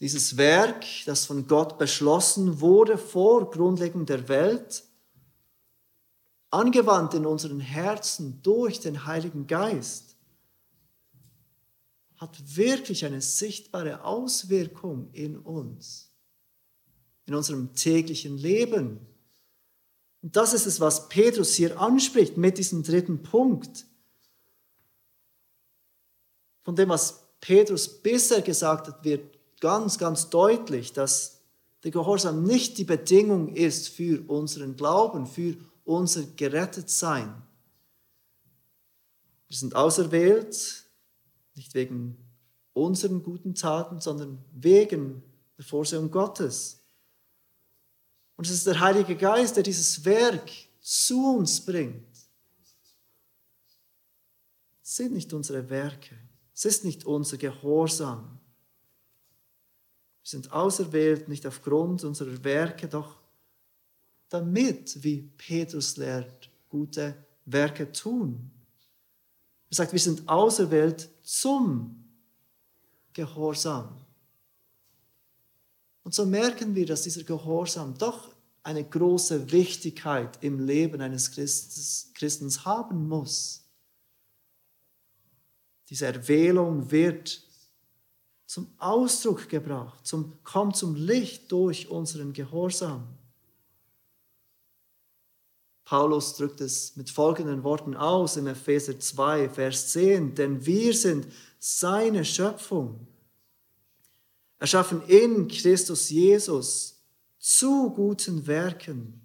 Dieses 0.00 0.36
Werk, 0.36 0.84
das 1.06 1.26
von 1.26 1.46
Gott 1.46 1.78
beschlossen 1.78 2.60
wurde 2.60 2.98
vor 2.98 3.48
Grundlegung 3.48 4.06
der 4.06 4.28
Welt, 4.28 4.82
angewandt 6.50 7.14
in 7.14 7.26
unseren 7.26 7.60
Herzen 7.60 8.42
durch 8.42 8.80
den 8.80 9.06
Heiligen 9.06 9.46
Geist, 9.46 10.16
hat 12.16 12.56
wirklich 12.56 13.04
eine 13.04 13.20
sichtbare 13.20 14.02
Auswirkung 14.04 15.10
in 15.12 15.38
uns 15.38 16.10
in 17.30 17.36
unserem 17.36 17.72
täglichen 17.76 18.36
Leben. 18.36 18.98
Und 20.20 20.34
das 20.34 20.52
ist 20.52 20.66
es, 20.66 20.80
was 20.80 21.08
Petrus 21.08 21.54
hier 21.54 21.80
anspricht 21.80 22.36
mit 22.36 22.58
diesem 22.58 22.82
dritten 22.82 23.22
Punkt. 23.22 23.86
Von 26.62 26.76
dem, 26.76 26.88
was 26.88 27.26
Petrus 27.40 27.88
bisher 27.88 28.42
gesagt 28.42 28.88
hat, 28.88 29.04
wird 29.04 29.38
ganz, 29.60 29.98
ganz 29.98 30.28
deutlich, 30.30 30.92
dass 30.92 31.40
der 31.82 31.90
Gehorsam 31.90 32.42
nicht 32.44 32.78
die 32.78 32.84
Bedingung 32.84 33.54
ist 33.54 33.88
für 33.88 34.22
unseren 34.28 34.76
Glauben, 34.76 35.26
für 35.26 35.56
unser 35.84 36.22
Gerettetsein. 36.22 37.42
Wir 39.48 39.56
sind 39.56 39.74
auserwählt, 39.74 40.86
nicht 41.54 41.74
wegen 41.74 42.16
unseren 42.72 43.22
guten 43.22 43.54
Taten, 43.54 44.00
sondern 44.00 44.44
wegen 44.52 45.22
der 45.56 45.64
Vorsehung 45.64 46.10
Gottes. 46.10 46.80
Und 48.36 48.46
es 48.46 48.52
ist 48.52 48.66
der 48.66 48.80
Heilige 48.80 49.16
Geist, 49.16 49.56
der 49.56 49.62
dieses 49.62 50.04
Werk 50.04 50.50
zu 50.80 51.36
uns 51.36 51.60
bringt. 51.64 52.06
sind 54.82 55.12
nicht 55.12 55.32
unsere 55.32 55.68
Werke, 55.70 56.16
es 56.60 56.66
ist 56.66 56.84
nicht 56.84 57.06
unser 57.06 57.38
Gehorsam. 57.38 58.38
Wir 60.22 60.28
sind 60.28 60.52
auserwählt 60.52 61.26
nicht 61.26 61.46
aufgrund 61.46 62.04
unserer 62.04 62.44
Werke, 62.44 62.86
doch 62.86 63.16
damit, 64.28 65.02
wie 65.02 65.22
Petrus 65.38 65.96
lehrt, 65.96 66.50
gute 66.68 67.14
Werke 67.46 67.90
tun. 67.90 68.50
Er 69.70 69.76
sagt, 69.76 69.92
wir 69.92 69.98
sind 69.98 70.28
auserwählt 70.28 71.08
zum 71.22 72.04
Gehorsam. 73.14 73.96
Und 76.02 76.14
so 76.14 76.26
merken 76.26 76.74
wir, 76.74 76.84
dass 76.84 77.04
dieser 77.04 77.22
Gehorsam 77.22 77.96
doch 77.96 78.34
eine 78.62 78.84
große 78.84 79.50
Wichtigkeit 79.50 80.36
im 80.44 80.60
Leben 80.60 81.00
eines 81.00 81.30
Christens 81.30 82.66
haben 82.66 83.08
muss. 83.08 83.64
Diese 85.90 86.06
Erwählung 86.06 86.90
wird 86.90 87.42
zum 88.46 88.68
Ausdruck 88.78 89.48
gebracht, 89.48 90.06
zum, 90.06 90.32
kommt 90.44 90.76
zum 90.76 90.94
Licht 90.94 91.50
durch 91.52 91.88
unseren 91.88 92.32
Gehorsam. 92.32 93.06
Paulus 95.84 96.36
drückt 96.36 96.60
es 96.60 96.94
mit 96.94 97.10
folgenden 97.10 97.64
Worten 97.64 97.96
aus 97.96 98.36
im 98.36 98.46
Epheser 98.46 98.98
2, 98.98 99.48
Vers 99.48 99.88
10, 99.90 100.36
denn 100.36 100.64
wir 100.64 100.94
sind 100.94 101.26
seine 101.58 102.24
Schöpfung, 102.24 103.08
erschaffen 104.60 105.02
in 105.08 105.48
Christus 105.48 106.10
Jesus 106.10 107.00
zu 107.38 107.90
guten 107.90 108.46
Werken, 108.46 109.20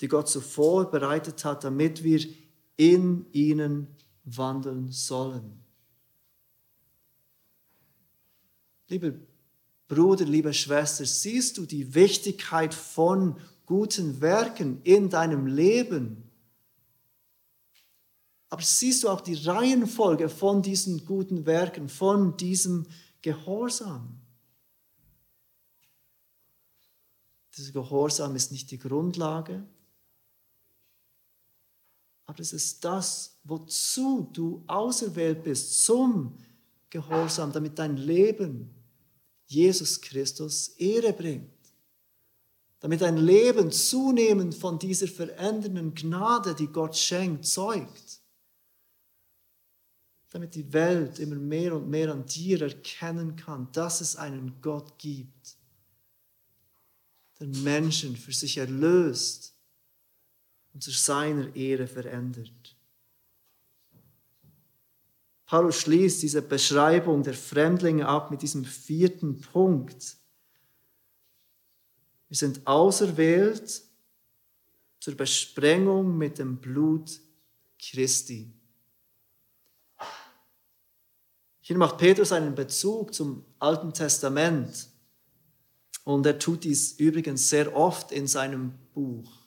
die 0.00 0.08
Gott 0.08 0.30
zuvor 0.30 0.90
bereitet 0.90 1.44
hat, 1.44 1.64
damit 1.64 2.02
wir 2.02 2.26
in 2.76 3.26
ihnen 3.32 3.93
wandeln 4.24 4.90
sollen. 4.90 5.62
Liebe 8.88 9.18
Bruder, 9.88 10.24
liebe 10.24 10.52
Schwester, 10.52 11.04
siehst 11.04 11.58
du 11.58 11.66
die 11.66 11.94
Wichtigkeit 11.94 12.74
von 12.74 13.38
guten 13.66 14.20
Werken 14.20 14.82
in 14.82 15.10
deinem 15.10 15.46
Leben? 15.46 16.30
Aber 18.50 18.62
siehst 18.62 19.02
du 19.02 19.08
auch 19.08 19.20
die 19.20 19.34
Reihenfolge 19.34 20.28
von 20.28 20.62
diesen 20.62 21.04
guten 21.04 21.44
Werken, 21.44 21.88
von 21.88 22.36
diesem 22.36 22.86
Gehorsam? 23.20 24.20
Dieser 27.56 27.72
Gehorsam 27.72 28.36
ist 28.36 28.52
nicht 28.52 28.70
die 28.70 28.78
Grundlage, 28.78 29.66
aber 32.26 32.40
es 32.40 32.52
ist 32.52 32.84
das, 32.84 33.38
wozu 33.44 34.28
du 34.32 34.64
auserwählt 34.66 35.42
bist, 35.42 35.84
zum 35.84 36.36
Gehorsam, 36.90 37.52
damit 37.52 37.78
dein 37.78 37.96
Leben 37.96 38.70
Jesus 39.46 40.00
Christus 40.00 40.68
Ehre 40.78 41.12
bringt. 41.12 41.50
Damit 42.80 43.00
dein 43.00 43.16
Leben 43.16 43.70
zunehmend 43.70 44.54
von 44.54 44.78
dieser 44.78 45.08
verändernden 45.08 45.94
Gnade, 45.94 46.54
die 46.54 46.66
Gott 46.66 46.96
schenkt, 46.96 47.46
zeugt. 47.46 48.20
Damit 50.30 50.54
die 50.54 50.72
Welt 50.72 51.18
immer 51.18 51.36
mehr 51.36 51.76
und 51.76 51.88
mehr 51.88 52.12
an 52.12 52.26
dir 52.26 52.62
erkennen 52.62 53.36
kann, 53.36 53.68
dass 53.72 54.00
es 54.00 54.16
einen 54.16 54.60
Gott 54.60 54.98
gibt, 54.98 55.56
der 57.40 57.48
Menschen 57.48 58.16
für 58.16 58.32
sich 58.32 58.58
erlöst 58.58 59.53
und 60.74 60.82
zu 60.82 60.90
seiner 60.90 61.54
Ehre 61.54 61.86
verändert. 61.86 62.76
Paulus 65.46 65.76
schließt 65.76 66.22
diese 66.22 66.42
Beschreibung 66.42 67.22
der 67.22 67.34
Fremdlinge 67.34 68.06
ab 68.08 68.30
mit 68.30 68.42
diesem 68.42 68.64
vierten 68.64 69.40
Punkt. 69.40 70.16
Wir 72.28 72.36
sind 72.36 72.66
auserwählt 72.66 73.82
zur 74.98 75.14
Besprengung 75.14 76.18
mit 76.18 76.38
dem 76.38 76.56
Blut 76.56 77.20
Christi. 77.78 78.52
Hier 81.60 81.78
macht 81.78 81.98
Petrus 81.98 82.32
einen 82.32 82.54
Bezug 82.54 83.14
zum 83.14 83.44
Alten 83.58 83.92
Testament. 83.92 84.88
Und 86.04 86.26
er 86.26 86.38
tut 86.38 86.64
dies 86.64 86.92
übrigens 86.92 87.48
sehr 87.48 87.74
oft 87.74 88.12
in 88.12 88.26
seinem 88.26 88.72
Buch. 88.92 89.43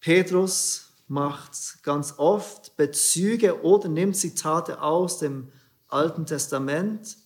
Petrus 0.00 0.90
macht 1.06 1.82
ganz 1.82 2.14
oft 2.18 2.76
Bezüge 2.76 3.62
oder 3.62 3.88
nimmt 3.88 4.16
Zitate 4.16 4.82
aus 4.82 5.18
dem 5.18 5.50
Alten 5.88 6.26
Testament 6.26 7.16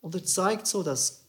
und 0.00 0.14
er 0.14 0.24
zeigt 0.24 0.66
so, 0.66 0.82
dass 0.82 1.24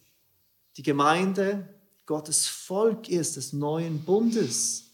die 0.76 0.84
Gemeinde 0.84 1.74
Gottes 2.06 2.48
Volk 2.48 3.08
ist, 3.08 3.38
des 3.38 3.54
neuen 3.54 4.04
Bundes. 4.04 4.86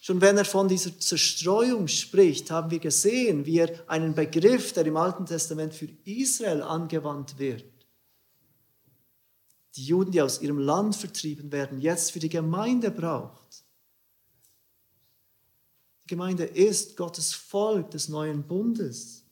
Schon 0.00 0.20
wenn 0.20 0.38
er 0.38 0.44
von 0.44 0.68
dieser 0.68 0.96
Zerstreuung 1.00 1.88
spricht, 1.88 2.52
haben 2.52 2.70
wir 2.70 2.78
gesehen, 2.78 3.44
wie 3.44 3.58
er 3.58 3.90
einen 3.90 4.14
Begriff, 4.14 4.72
der 4.72 4.86
im 4.86 4.96
Alten 4.96 5.26
Testament 5.26 5.74
für 5.74 5.88
Israel 6.04 6.62
angewandt 6.62 7.40
wird, 7.40 7.64
die 9.76 9.84
Juden, 9.84 10.12
die 10.12 10.22
aus 10.22 10.40
ihrem 10.40 10.58
Land 10.58 10.96
vertrieben 10.96 11.52
werden, 11.52 11.80
jetzt 11.80 12.12
für 12.12 12.18
die 12.18 12.28
Gemeinde 12.28 12.90
braucht. 12.90 13.64
Die 16.04 16.08
Gemeinde 16.08 16.44
ist 16.44 16.96
Gottes 16.96 17.32
Volk 17.32 17.90
des 17.90 18.08
neuen 18.08 18.42
Bundes. 18.42 19.24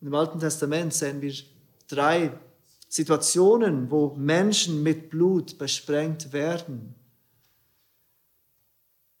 Im 0.00 0.14
Alten 0.14 0.38
Testament 0.38 0.94
sehen 0.94 1.20
wir 1.20 1.34
drei 1.88 2.38
Situationen, 2.88 3.90
wo 3.90 4.14
Menschen 4.16 4.82
mit 4.82 5.10
Blut 5.10 5.58
besprengt 5.58 6.32
werden. 6.32 6.94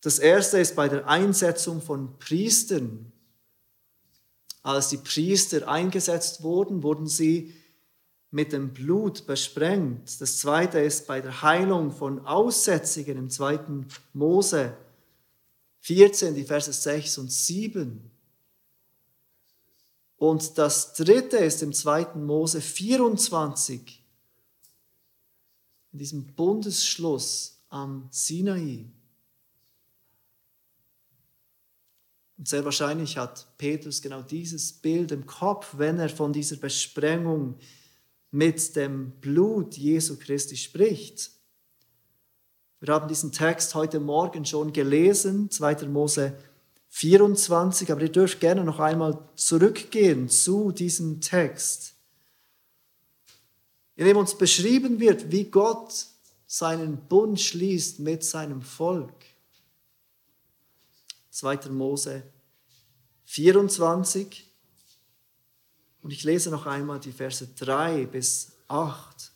Das 0.00 0.18
erste 0.18 0.58
ist 0.58 0.76
bei 0.76 0.88
der 0.88 1.06
Einsetzung 1.06 1.82
von 1.82 2.18
Priestern. 2.18 3.12
Als 4.62 4.88
die 4.88 4.96
Priester 4.96 5.68
eingesetzt 5.68 6.42
wurden, 6.42 6.82
wurden 6.82 7.06
sie 7.06 7.54
mit 8.30 8.52
dem 8.52 8.72
Blut 8.72 9.26
besprengt. 9.26 10.20
Das 10.20 10.38
zweite 10.38 10.78
ist 10.78 11.06
bei 11.06 11.20
der 11.20 11.42
Heilung 11.42 11.90
von 11.90 12.24
Aussätzigen 12.26 13.18
im 13.18 13.30
zweiten 13.30 13.86
Mose 14.12 14.76
14, 15.80 16.34
die 16.34 16.44
Verse 16.44 16.72
6 16.72 17.18
und 17.18 17.32
7. 17.32 18.10
Und 20.16 20.58
das 20.58 20.92
dritte 20.94 21.38
ist 21.38 21.62
im 21.62 21.72
zweiten 21.72 22.24
Mose 22.24 22.60
24, 22.60 24.04
in 25.92 25.98
diesem 25.98 26.26
Bundesschluss 26.34 27.58
am 27.70 28.06
Sinai. 28.10 28.84
Und 32.36 32.48
sehr 32.48 32.64
wahrscheinlich 32.64 33.16
hat 33.16 33.46
Petrus 33.58 34.00
genau 34.00 34.22
dieses 34.22 34.72
Bild 34.72 35.10
im 35.10 35.26
Kopf, 35.26 35.74
wenn 35.78 35.98
er 35.98 36.08
von 36.08 36.32
dieser 36.32 36.56
Besprengung 36.56 37.58
mit 38.30 38.76
dem 38.76 39.12
Blut 39.20 39.76
Jesu 39.76 40.16
Christi 40.18 40.56
spricht. 40.56 41.30
Wir 42.80 42.94
haben 42.94 43.08
diesen 43.08 43.32
Text 43.32 43.74
heute 43.74 44.00
Morgen 44.00 44.44
schon 44.44 44.72
gelesen, 44.72 45.50
2. 45.50 45.86
Mose 45.88 46.36
24, 46.90 47.92
aber 47.92 48.02
ihr 48.02 48.12
dürft 48.12 48.40
gerne 48.40 48.64
noch 48.64 48.80
einmal 48.80 49.18
zurückgehen 49.36 50.28
zu 50.28 50.72
diesem 50.72 51.20
Text, 51.20 51.94
in 53.96 54.06
dem 54.06 54.16
uns 54.16 54.36
beschrieben 54.36 54.98
wird, 54.98 55.30
wie 55.30 55.44
Gott 55.44 56.06
seinen 56.46 56.96
Bund 57.06 57.40
schließt 57.40 58.00
mit 58.00 58.24
seinem 58.24 58.62
Volk. 58.62 59.14
2. 61.30 61.68
Mose 61.70 62.22
24. 63.24 64.49
Und 66.02 66.12
ich 66.12 66.24
lese 66.24 66.50
noch 66.50 66.66
einmal 66.66 67.00
die 67.00 67.12
Verse 67.12 67.46
3 67.46 68.06
bis 68.06 68.52
8. 68.68 69.32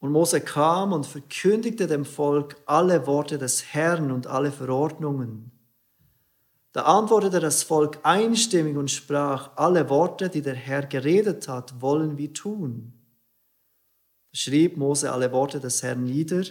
Und 0.00 0.10
Mose 0.10 0.40
kam 0.40 0.92
und 0.92 1.06
verkündigte 1.06 1.86
dem 1.86 2.04
Volk 2.04 2.56
alle 2.66 3.06
Worte 3.06 3.38
des 3.38 3.72
Herrn 3.72 4.10
und 4.10 4.26
alle 4.26 4.50
Verordnungen. 4.50 5.52
Da 6.72 6.82
antwortete 6.82 7.38
das 7.38 7.62
Volk 7.62 8.00
einstimmig 8.02 8.76
und 8.76 8.90
sprach, 8.90 9.50
alle 9.54 9.88
Worte, 9.88 10.28
die 10.28 10.42
der 10.42 10.56
Herr 10.56 10.86
geredet 10.86 11.46
hat, 11.46 11.80
wollen 11.80 12.18
wir 12.18 12.32
tun. 12.32 12.94
Schrieb 14.32 14.76
Mose 14.76 15.12
alle 15.12 15.30
Worte 15.32 15.60
des 15.60 15.82
Herrn 15.82 16.04
nieder, 16.04 16.44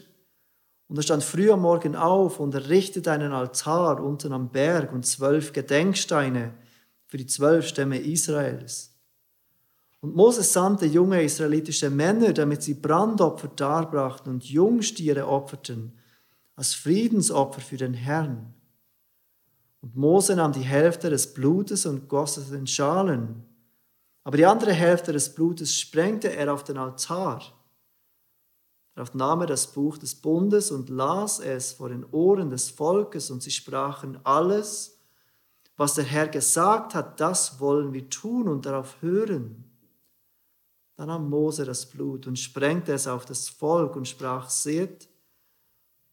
und 0.88 0.98
er 0.98 1.04
stand 1.04 1.24
früh 1.24 1.50
am 1.50 1.62
Morgen 1.62 1.96
auf 1.96 2.42
und 2.42 2.54
errichtete 2.54 3.12
einen 3.12 3.32
Altar 3.32 4.04
unten 4.04 4.34
am 4.34 4.50
Berg 4.50 4.92
und 4.92 5.06
zwölf 5.06 5.54
Gedenksteine 5.54 6.54
für 7.08 7.16
die 7.16 7.28
zwölf 7.28 7.66
Stämme 7.66 7.98
Israels. 7.98 8.94
Und 10.02 10.16
Moses 10.16 10.52
sandte 10.52 10.86
junge 10.88 11.24
israelitische 11.24 11.90
Männer, 11.90 12.34
damit 12.34 12.64
sie 12.64 12.74
Brandopfer 12.74 13.48
darbrachten 13.48 14.34
und 14.34 14.44
Jungstiere 14.44 15.28
opferten, 15.28 15.94
als 16.56 16.74
Friedensopfer 16.74 17.62
für 17.62 17.78
den 17.78 17.94
Herrn. 17.94 18.54
Und 19.80 19.96
Mose 19.96 20.36
nahm 20.36 20.52
die 20.52 20.60
Hälfte 20.60 21.10
des 21.10 21.34
Blutes 21.34 21.86
und 21.86 22.10
goss 22.10 22.38
es 22.38 22.52
in 22.52 22.68
Schalen. 22.68 23.46
Aber 24.24 24.38
die 24.38 24.46
andere 24.46 24.74
Hälfte 24.74 25.14
des 25.14 25.34
Blutes 25.34 25.80
sprengte 25.80 26.36
er 26.36 26.54
auf 26.54 26.64
den 26.64 26.78
Altar. 26.78 27.42
Darauf 29.02 29.16
nahm 29.16 29.42
er 29.42 29.48
das 29.48 29.66
Buch 29.66 29.98
des 29.98 30.14
Bundes 30.14 30.70
und 30.70 30.90
las 30.90 31.40
es 31.40 31.72
vor 31.72 31.90
den 31.90 32.06
Ohren 32.12 32.52
des 32.52 32.70
Volkes, 32.70 33.32
und 33.32 33.42
sie 33.42 33.50
sprachen, 33.50 34.20
alles, 34.24 35.00
was 35.76 35.96
der 35.96 36.04
Herr 36.04 36.28
gesagt 36.28 36.94
hat, 36.94 37.20
das 37.20 37.60
wollen 37.60 37.94
wir 37.94 38.12
tun 38.12 38.48
und 38.48 38.68
darauf 38.68 39.02
hören. 39.02 39.64
Dann 40.98 41.08
nahm 41.08 41.32
Mose 41.32 41.66
das 41.66 41.88
Blut 41.88 42.28
und 42.28 42.38
sprengte 42.38 42.94
es 42.94 43.08
auf 43.08 43.26
das 43.26 43.50
Volk 43.50 43.96
und 43.96 44.08
sprach, 44.08 44.52
seht, 44.52 45.10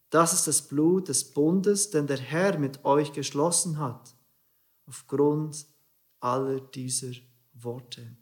das 0.08 0.32
ist 0.32 0.46
das 0.46 0.62
Blut 0.62 1.08
des 1.08 1.24
Bundes, 1.24 1.90
den 1.90 2.06
der 2.06 2.16
Herr 2.16 2.58
mit 2.58 2.86
euch 2.86 3.12
geschlossen 3.12 3.78
hat, 3.78 4.14
aufgrund 4.86 5.66
aller 6.20 6.58
dieser 6.60 7.12
Worte. 7.52 8.16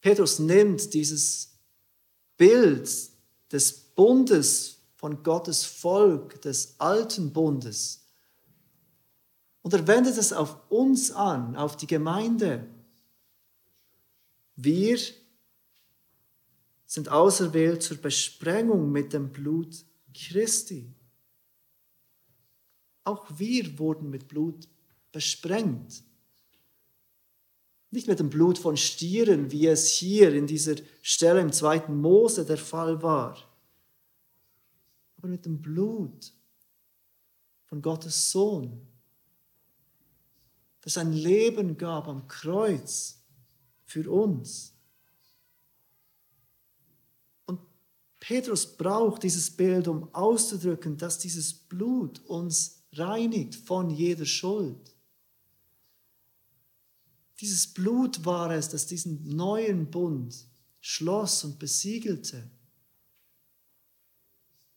Petrus 0.00 0.38
nimmt 0.38 0.94
dieses 0.94 1.49
Bild 2.40 2.88
des 3.52 3.72
Bundes 3.94 4.78
von 4.96 5.22
Gottes 5.22 5.66
Volk, 5.66 6.40
des 6.40 6.74
alten 6.78 7.34
Bundes, 7.34 8.00
und 9.60 9.74
er 9.74 9.86
wendet 9.86 10.16
es 10.16 10.32
auf 10.32 10.56
uns 10.70 11.10
an, 11.10 11.54
auf 11.54 11.76
die 11.76 11.86
Gemeinde. 11.86 12.66
Wir 14.56 14.98
sind 16.86 17.10
auserwählt 17.10 17.82
zur 17.82 17.98
Besprengung 17.98 18.90
mit 18.90 19.12
dem 19.12 19.30
Blut 19.32 19.84
Christi. 20.14 20.90
Auch 23.04 23.26
wir 23.36 23.78
wurden 23.78 24.08
mit 24.08 24.28
Blut 24.28 24.66
besprengt. 25.12 26.02
Nicht 27.90 28.06
mit 28.06 28.20
dem 28.20 28.30
Blut 28.30 28.58
von 28.58 28.76
Stieren, 28.76 29.50
wie 29.50 29.66
es 29.66 29.88
hier 29.88 30.32
in 30.32 30.46
dieser 30.46 30.76
Stelle 31.02 31.40
im 31.40 31.52
zweiten 31.52 32.00
Mose 32.00 32.44
der 32.44 32.58
Fall 32.58 33.02
war, 33.02 33.36
aber 35.16 35.28
mit 35.28 35.44
dem 35.44 35.60
Blut 35.60 36.32
von 37.66 37.82
Gottes 37.82 38.30
Sohn, 38.30 38.86
der 40.84 40.92
sein 40.92 41.12
Leben 41.12 41.76
gab 41.76 42.08
am 42.08 42.26
Kreuz 42.26 43.22
für 43.84 44.10
uns. 44.10 44.72
Petrus 48.20 48.76
braucht 48.76 49.22
dieses 49.22 49.50
Bild, 49.50 49.88
um 49.88 50.14
auszudrücken, 50.14 50.96
dass 50.96 51.18
dieses 51.18 51.52
Blut 51.52 52.20
uns 52.26 52.84
reinigt 52.92 53.56
von 53.56 53.90
jeder 53.90 54.26
Schuld. 54.26 54.89
Dieses 57.40 57.66
Blut 57.66 58.24
war 58.26 58.50
es, 58.50 58.68
das 58.68 58.86
diesen 58.86 59.34
neuen 59.34 59.90
Bund 59.90 60.46
schloss 60.80 61.42
und 61.44 61.58
besiegelte. 61.58 62.50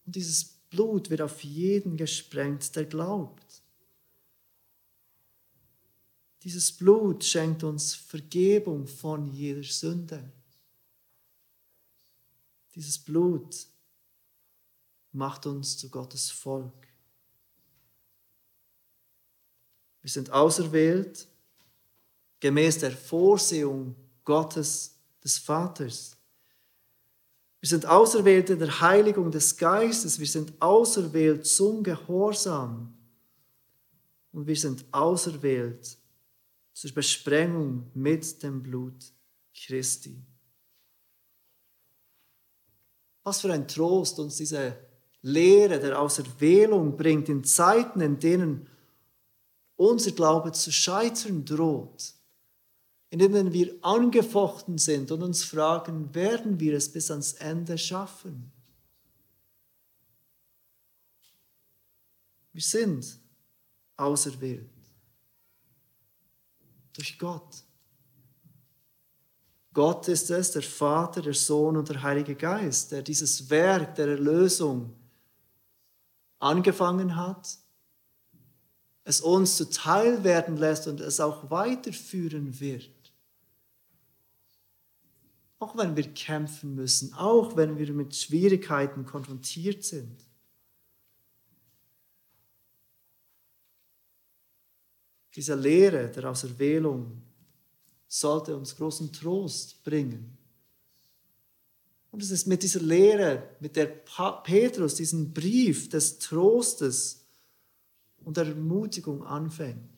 Und 0.05 0.15
dieses 0.15 0.45
Blut 0.69 1.09
wird 1.09 1.21
auf 1.21 1.43
jeden 1.43 1.97
gesprengt, 1.97 2.73
der 2.75 2.85
glaubt. 2.85 3.61
Dieses 6.43 6.71
Blut 6.71 7.23
schenkt 7.23 7.63
uns 7.63 7.95
Vergebung 7.95 8.87
von 8.87 9.27
jeder 9.27 9.63
Sünde. 9.63 10.31
Dieses 12.75 12.97
Blut 12.97 13.67
macht 15.11 15.45
uns 15.45 15.77
zu 15.77 15.89
Gottes 15.89 16.31
Volk. 16.31 16.87
Wir 20.01 20.09
sind 20.09 20.31
auserwählt 20.31 21.27
gemäß 22.43 22.79
der 22.79 22.91
Vorsehung 22.91 23.95
Gottes 24.25 24.97
des 25.23 25.37
Vaters. 25.37 26.17
Wir 27.61 27.69
sind 27.69 27.85
auserwählt 27.85 28.49
in 28.49 28.59
der 28.59 28.81
Heiligung 28.81 29.31
des 29.31 29.55
Geistes. 29.55 30.19
Wir 30.19 30.27
sind 30.27 30.51
auserwählt 30.61 31.47
zum 31.47 31.81
Gehorsam. 31.83 32.97
Und 34.33 34.45
wir 34.45 34.57
sind 34.57 34.83
auserwählt 34.91 35.97
zur 36.73 36.91
Besprengung 36.91 37.89
mit 37.93 38.43
dem 38.43 38.61
Blut 38.61 39.13
Christi. 39.55 40.21
Was 43.23 43.39
für 43.39 43.53
ein 43.53 43.69
Trost 43.69 44.19
uns 44.19 44.35
diese 44.35 44.75
Lehre 45.21 45.79
der 45.79 45.97
Auserwählung 45.97 46.97
bringt 46.97 47.29
in 47.29 47.45
Zeiten, 47.45 48.01
in 48.01 48.19
denen 48.19 48.67
unser 49.77 50.11
Glaube 50.11 50.51
zu 50.51 50.73
scheitern 50.73 51.45
droht, 51.45 52.15
in 53.13 53.19
denen 53.19 53.53
wir 53.53 53.75
angefochten 53.83 54.79
sind 54.79 55.11
und 55.11 55.21
uns 55.21 55.43
fragen, 55.43 56.15
werden 56.15 56.59
wir 56.59 56.75
es 56.75 56.91
bis 56.91 57.11
ans 57.11 57.33
Ende 57.33 57.77
schaffen? 57.77 58.51
Wir 62.53 62.63
sind 62.63 63.19
auserwählt 63.97 64.67
durch 66.93 67.19
Gott. 67.19 67.63
Gott 69.73 70.07
ist 70.07 70.31
es, 70.31 70.49
der 70.49 70.63
Vater, 70.63 71.21
der 71.21 71.35
Sohn 71.35 71.77
und 71.77 71.89
der 71.89 72.01
Heilige 72.01 72.33
Geist, 72.33 72.93
der 72.93 73.03
dieses 73.03 73.47
Werk 73.47 73.93
der 73.93 74.07
Erlösung 74.07 74.91
angefangen 76.39 77.15
hat, 77.15 77.59
es 79.03 79.21
uns 79.21 79.55
zuteil 79.55 80.23
werden 80.23 80.57
lässt 80.57 80.87
und 80.87 80.99
es 80.99 81.19
auch 81.19 81.51
weiterführen 81.51 82.59
wird. 82.59 82.89
Auch 85.63 85.77
wenn 85.77 85.95
wir 85.95 86.13
kämpfen 86.13 86.75
müssen, 86.75 87.13
auch 87.13 87.55
wenn 87.55 87.77
wir 87.77 87.93
mit 87.93 88.13
Schwierigkeiten 88.13 89.05
konfrontiert 89.05 89.81
sind. 89.81 90.25
Diese 95.33 95.55
Lehre 95.55 96.11
der 96.11 96.29
Auserwählung 96.29 97.21
sollte 98.09 98.57
uns 98.57 98.75
großen 98.75 99.13
Trost 99.13 99.81
bringen. 99.85 100.37
Und 102.11 102.21
es 102.21 102.31
ist 102.31 102.45
mit 102.45 102.61
dieser 102.61 102.81
Lehre, 102.81 103.55
mit 103.61 103.77
der 103.77 103.85
Petrus 103.85 104.95
diesen 104.95 105.33
Brief 105.33 105.87
des 105.87 106.19
Trostes 106.19 107.25
und 108.25 108.35
der 108.35 108.47
Ermutigung 108.47 109.23
anfängt. 109.23 109.92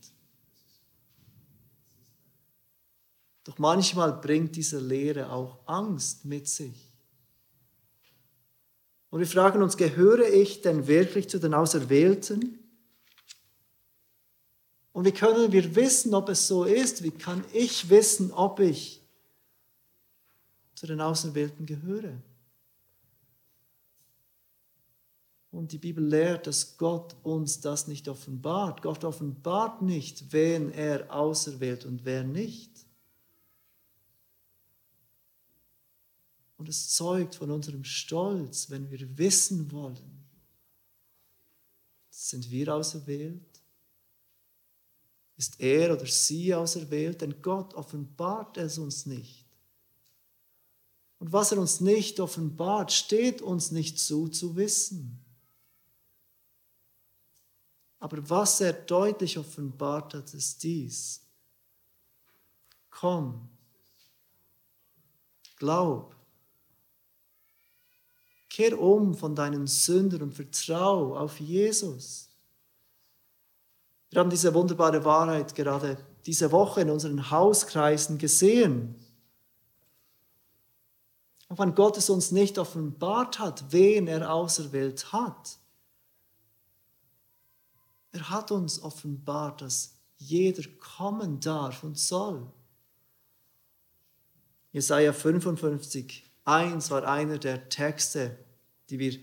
Doch 3.46 3.58
manchmal 3.60 4.12
bringt 4.12 4.56
diese 4.56 4.80
Lehre 4.80 5.32
auch 5.32 5.60
Angst 5.66 6.26
mit 6.26 6.48
sich. 6.50 6.92
Und 9.12 9.20
wir 9.20 9.28
fragen 9.28 9.62
uns, 9.62 9.78
gehöre 9.78 10.28
ich 10.28 10.62
denn 10.62 10.88
wirklich 10.88 11.30
zu 11.30 11.40
den 11.40 11.54
Auserwählten? 11.54 12.60
Und 14.92 15.06
wie 15.06 15.12
können 15.12 15.52
wir 15.52 15.76
wissen, 15.76 16.14
ob 16.14 16.28
es 16.30 16.48
so 16.48 16.64
ist? 16.64 17.04
Wie 17.04 17.12
kann 17.12 17.46
ich 17.54 17.90
wissen, 17.90 18.32
ob 18.32 18.60
ich 18.60 19.02
zu 20.74 20.88
den 20.88 21.00
Auserwählten 21.00 21.66
gehöre? 21.66 22.22
Und 25.52 25.72
die 25.72 25.78
Bibel 25.78 26.04
lehrt, 26.04 26.48
dass 26.48 26.78
Gott 26.78 27.16
uns 27.24 27.62
das 27.62 27.88
nicht 27.88 28.10
offenbart. 28.10 28.82
Gott 28.82 29.06
offenbart 29.06 29.82
nicht, 29.82 30.34
wen 30.34 30.72
er 30.72 31.14
auserwählt 31.14 31.86
und 31.86 32.04
wer 32.04 32.24
nicht. 32.24 32.75
Und 36.58 36.70
es 36.70 36.96
zeugt 36.96 37.36
von 37.36 37.52
unserem 37.52 37.84
Stolz, 37.84 38.70
wenn 38.70 38.90
wir 38.90 39.18
wissen 39.18 39.72
wollen, 39.72 40.26
sind 42.10 42.50
wir 42.50 42.74
auserwählt 42.74 43.56
ist 45.38 45.60
er 45.60 45.94
oder 45.94 46.06
sie 46.06 46.54
auserwählt, 46.54 47.22
denn 47.22 47.42
Gott 47.42 47.74
offenbart 47.74 48.58
es 48.58 48.78
uns 48.78 49.06
nicht. 49.06 49.46
Und 51.20 51.32
was 51.34 51.52
er 51.52 51.60
uns 51.60 51.82
nicht 51.82 52.20
offenbart, 52.20 52.92
steht 52.92 53.42
uns 53.42 53.72
nicht 53.72 54.00
zu 54.00 54.28
zu 54.28 54.56
wissen. 54.56 55.20
Aber 58.00 58.30
was 58.30 58.62
er 58.62 58.74
deutlich 58.74 59.38
offenbart 59.38 60.14
hat, 60.14 60.34
ist 60.34 60.64
dies. 60.64 61.22
Komm, 62.90 63.50
glaub, 65.58 66.15
kehr 68.56 68.80
um 68.80 69.14
von 69.14 69.36
deinen 69.36 69.68
Sünden 69.68 70.22
und 70.22 70.34
vertrau 70.34 71.18
auf 71.18 71.42
Jesus. 71.42 72.30
Wir 74.10 74.22
haben 74.22 74.30
diese 74.30 74.54
wunderbare 74.54 75.04
Wahrheit 75.04 75.54
gerade 75.56 75.98
diese 76.26 76.54
Woche 76.54 76.80
in 76.80 76.90
unseren 76.90 77.30
Hauskreisen 77.30 78.18
gesehen. 78.18 78.96
Auch 81.50 81.60
wenn 81.60 81.76
Gott 81.76 81.98
es 81.98 82.10
uns 82.10 82.32
nicht 82.32 82.58
offenbart 82.58 83.40
hat, 83.40 83.74
wen 83.74 84.08
er 84.08 84.32
auserwählt 84.34 85.12
hat. 85.12 85.58
Er 88.14 88.30
hat 88.30 88.52
uns 88.52 88.82
offenbart, 88.82 89.64
dass 89.64 89.96
jeder 90.16 90.64
kommen 90.80 91.42
darf 91.42 91.84
und 91.84 92.00
soll. 92.00 92.50
Jesaja 94.72 95.12
55, 95.12 96.32
1 96.46 96.90
war 96.90 97.06
einer 97.06 97.38
der 97.38 97.68
Texte, 97.68 98.45
die 98.90 99.00
wir 99.00 99.20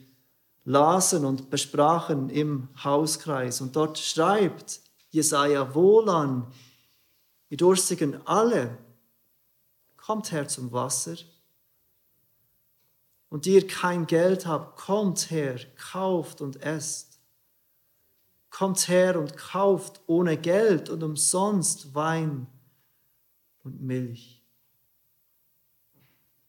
lasen 0.65 1.25
und 1.25 1.51
besprachen 1.51 2.29
im 2.31 2.69
Hauskreis. 2.83 3.61
Und 3.61 3.77
dort 3.77 3.99
schreibt 3.99 4.81
Jesaja: 5.11 5.75
Wohlan, 5.75 6.53
ihr 7.49 7.57
Durstigen 7.57 8.27
alle, 8.27 8.79
kommt 9.97 10.33
her 10.33 10.49
zum 10.49 10.73
Wasser. 10.73 11.17
Und 13.29 13.47
ihr 13.47 13.67
kein 13.67 14.07
Geld 14.07 14.47
habt, 14.47 14.79
kommt 14.79 15.31
her, 15.31 15.59
kauft 15.77 16.43
und 16.43 16.63
esst. 16.63 17.19
Kommt 18.51 18.89
her 18.89 19.19
und 19.19 19.39
kauft 19.39 20.03
ohne 20.07 20.37
Geld 20.37 20.91
und 20.91 21.03
umsonst 21.03 21.95
Wein 21.95 22.47
und 23.63 23.81
Milch 23.81 24.43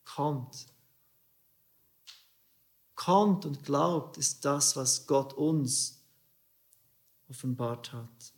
kommt. 0.03 0.72
Kommt 3.03 3.45
und 3.45 3.63
glaubt, 3.63 4.17
ist 4.17 4.45
das, 4.45 4.75
was 4.75 5.07
Gott 5.07 5.33
uns 5.33 5.99
offenbart 7.29 7.91
hat. 7.91 8.33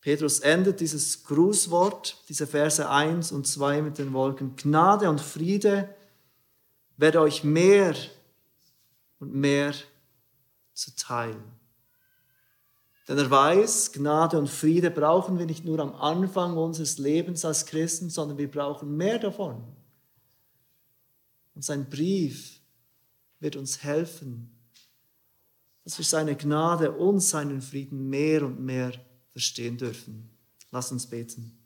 Petrus 0.00 0.38
endet 0.40 0.80
dieses 0.80 1.24
Grußwort, 1.24 2.22
diese 2.28 2.46
Verse 2.46 2.88
1 2.88 3.32
und 3.32 3.46
2 3.46 3.82
mit 3.82 3.98
den 3.98 4.12
Wolken. 4.12 4.54
Gnade 4.54 5.10
und 5.10 5.20
Friede 5.20 5.92
werde 6.96 7.20
euch 7.20 7.42
mehr 7.42 7.94
und 9.18 9.34
mehr 9.34 9.74
zuteil. 10.74 11.34
Denn 13.08 13.18
er 13.18 13.30
weiß, 13.30 13.92
Gnade 13.92 14.38
und 14.38 14.48
Friede 14.48 14.90
brauchen 14.90 15.38
wir 15.38 15.46
nicht 15.46 15.64
nur 15.64 15.80
am 15.80 15.94
Anfang 15.94 16.56
unseres 16.56 16.98
Lebens 16.98 17.44
als 17.44 17.66
Christen, 17.66 18.08
sondern 18.08 18.38
wir 18.38 18.50
brauchen 18.50 18.96
mehr 18.96 19.18
davon. 19.18 19.77
Und 21.58 21.62
sein 21.64 21.90
Brief 21.90 22.60
wird 23.40 23.56
uns 23.56 23.82
helfen, 23.82 24.56
dass 25.82 25.98
wir 25.98 26.04
seine 26.04 26.36
Gnade 26.36 26.92
und 26.92 27.18
seinen 27.18 27.62
Frieden 27.62 28.08
mehr 28.08 28.44
und 28.46 28.60
mehr 28.60 28.92
verstehen 29.32 29.76
dürfen. 29.76 30.30
Lass 30.70 30.92
uns 30.92 31.08
beten. 31.08 31.58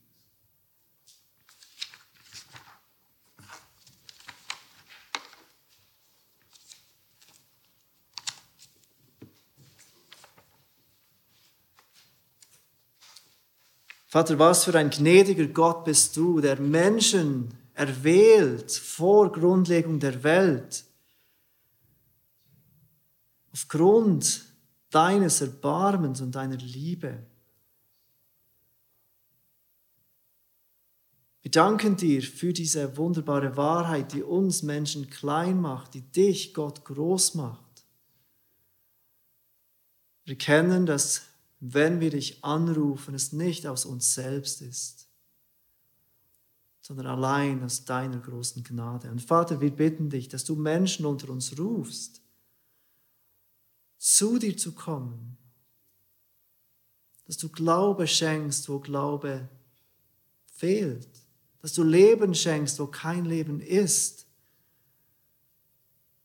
Vater, 14.07 14.39
was 14.39 14.65
für 14.65 14.75
ein 14.79 14.89
gnädiger 14.89 15.49
Gott 15.49 15.85
bist 15.85 16.17
du, 16.17 16.41
der 16.41 16.59
Menschen 16.59 17.62
erwählt 17.75 18.71
vor 18.73 19.33
Grundlegung 19.33 19.99
der 19.99 20.23
Welt. 20.23 20.85
Aufgrund 23.53 24.47
deines 24.91 25.41
Erbarmens 25.41 26.21
und 26.21 26.35
deiner 26.35 26.57
Liebe. 26.57 27.27
Wir 31.43 31.51
danken 31.51 31.97
dir 31.97 32.23
für 32.23 32.53
diese 32.53 32.97
wunderbare 32.97 33.57
Wahrheit, 33.57 34.13
die 34.13 34.23
uns 34.23 34.63
Menschen 34.63 35.11
klein 35.11 35.61
macht, 35.61 35.95
die 35.95 36.03
dich, 36.03 36.55
Gott, 36.55 36.85
groß 36.85 37.35
macht. 37.35 37.85
Wir 40.25 40.39
kennen, 40.39 40.87
dass 40.87 41.23
wenn 41.59 42.01
wir 42.01 42.11
dich 42.11 42.45
anrufen, 42.45 43.15
es 43.15 43.33
nicht 43.33 43.67
aus 43.67 43.85
uns 43.85 44.15
selbst 44.15 44.63
ist, 44.63 45.09
sondern 46.95 47.07
allein 47.07 47.65
aus 47.65 47.87
deiner 47.87 48.19
großen 48.19 48.63
Gnade. 48.63 49.11
Und 49.11 49.23
Vater, 49.23 49.63
wir 49.63 49.71
bitten 49.71 50.11
dich, 50.11 50.29
dass 50.29 50.45
du 50.45 50.57
Menschen 50.57 51.07
unter 51.07 51.31
uns 51.31 51.59
rufst, 51.59 52.21
zu 53.97 54.39
dir 54.39 54.55
zu 54.59 54.73
kommen, 54.73 55.39
dass 57.25 57.39
du 57.39 57.49
Glaube 57.49 58.07
schenkst, 58.07 58.69
wo 58.69 58.79
Glaube 58.79 59.49
fehlt, 60.45 61.09
dass 61.61 61.73
du 61.73 61.83
Leben 61.83 62.35
schenkst, 62.35 62.79
wo 62.79 62.87
kein 62.87 63.25
Leben 63.25 63.63
ist 63.63 64.27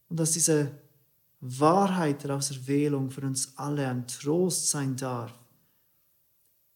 und 0.10 0.20
dass 0.20 0.32
diese 0.32 0.78
Wahrheit 1.40 2.26
der 2.26 2.36
Auserwählung 2.36 3.10
für 3.10 3.22
uns 3.22 3.58
alle 3.58 3.88
ein 3.88 4.06
Trost 4.06 4.70
sein 4.70 4.98
darf 4.98 5.34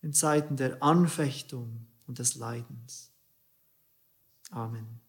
in 0.02 0.14
Zeiten 0.14 0.56
der 0.56 0.82
Anfechtung 0.82 1.88
und 2.08 2.20
des 2.20 2.36
Leidens. 2.36 3.11
Amen. 4.54 5.01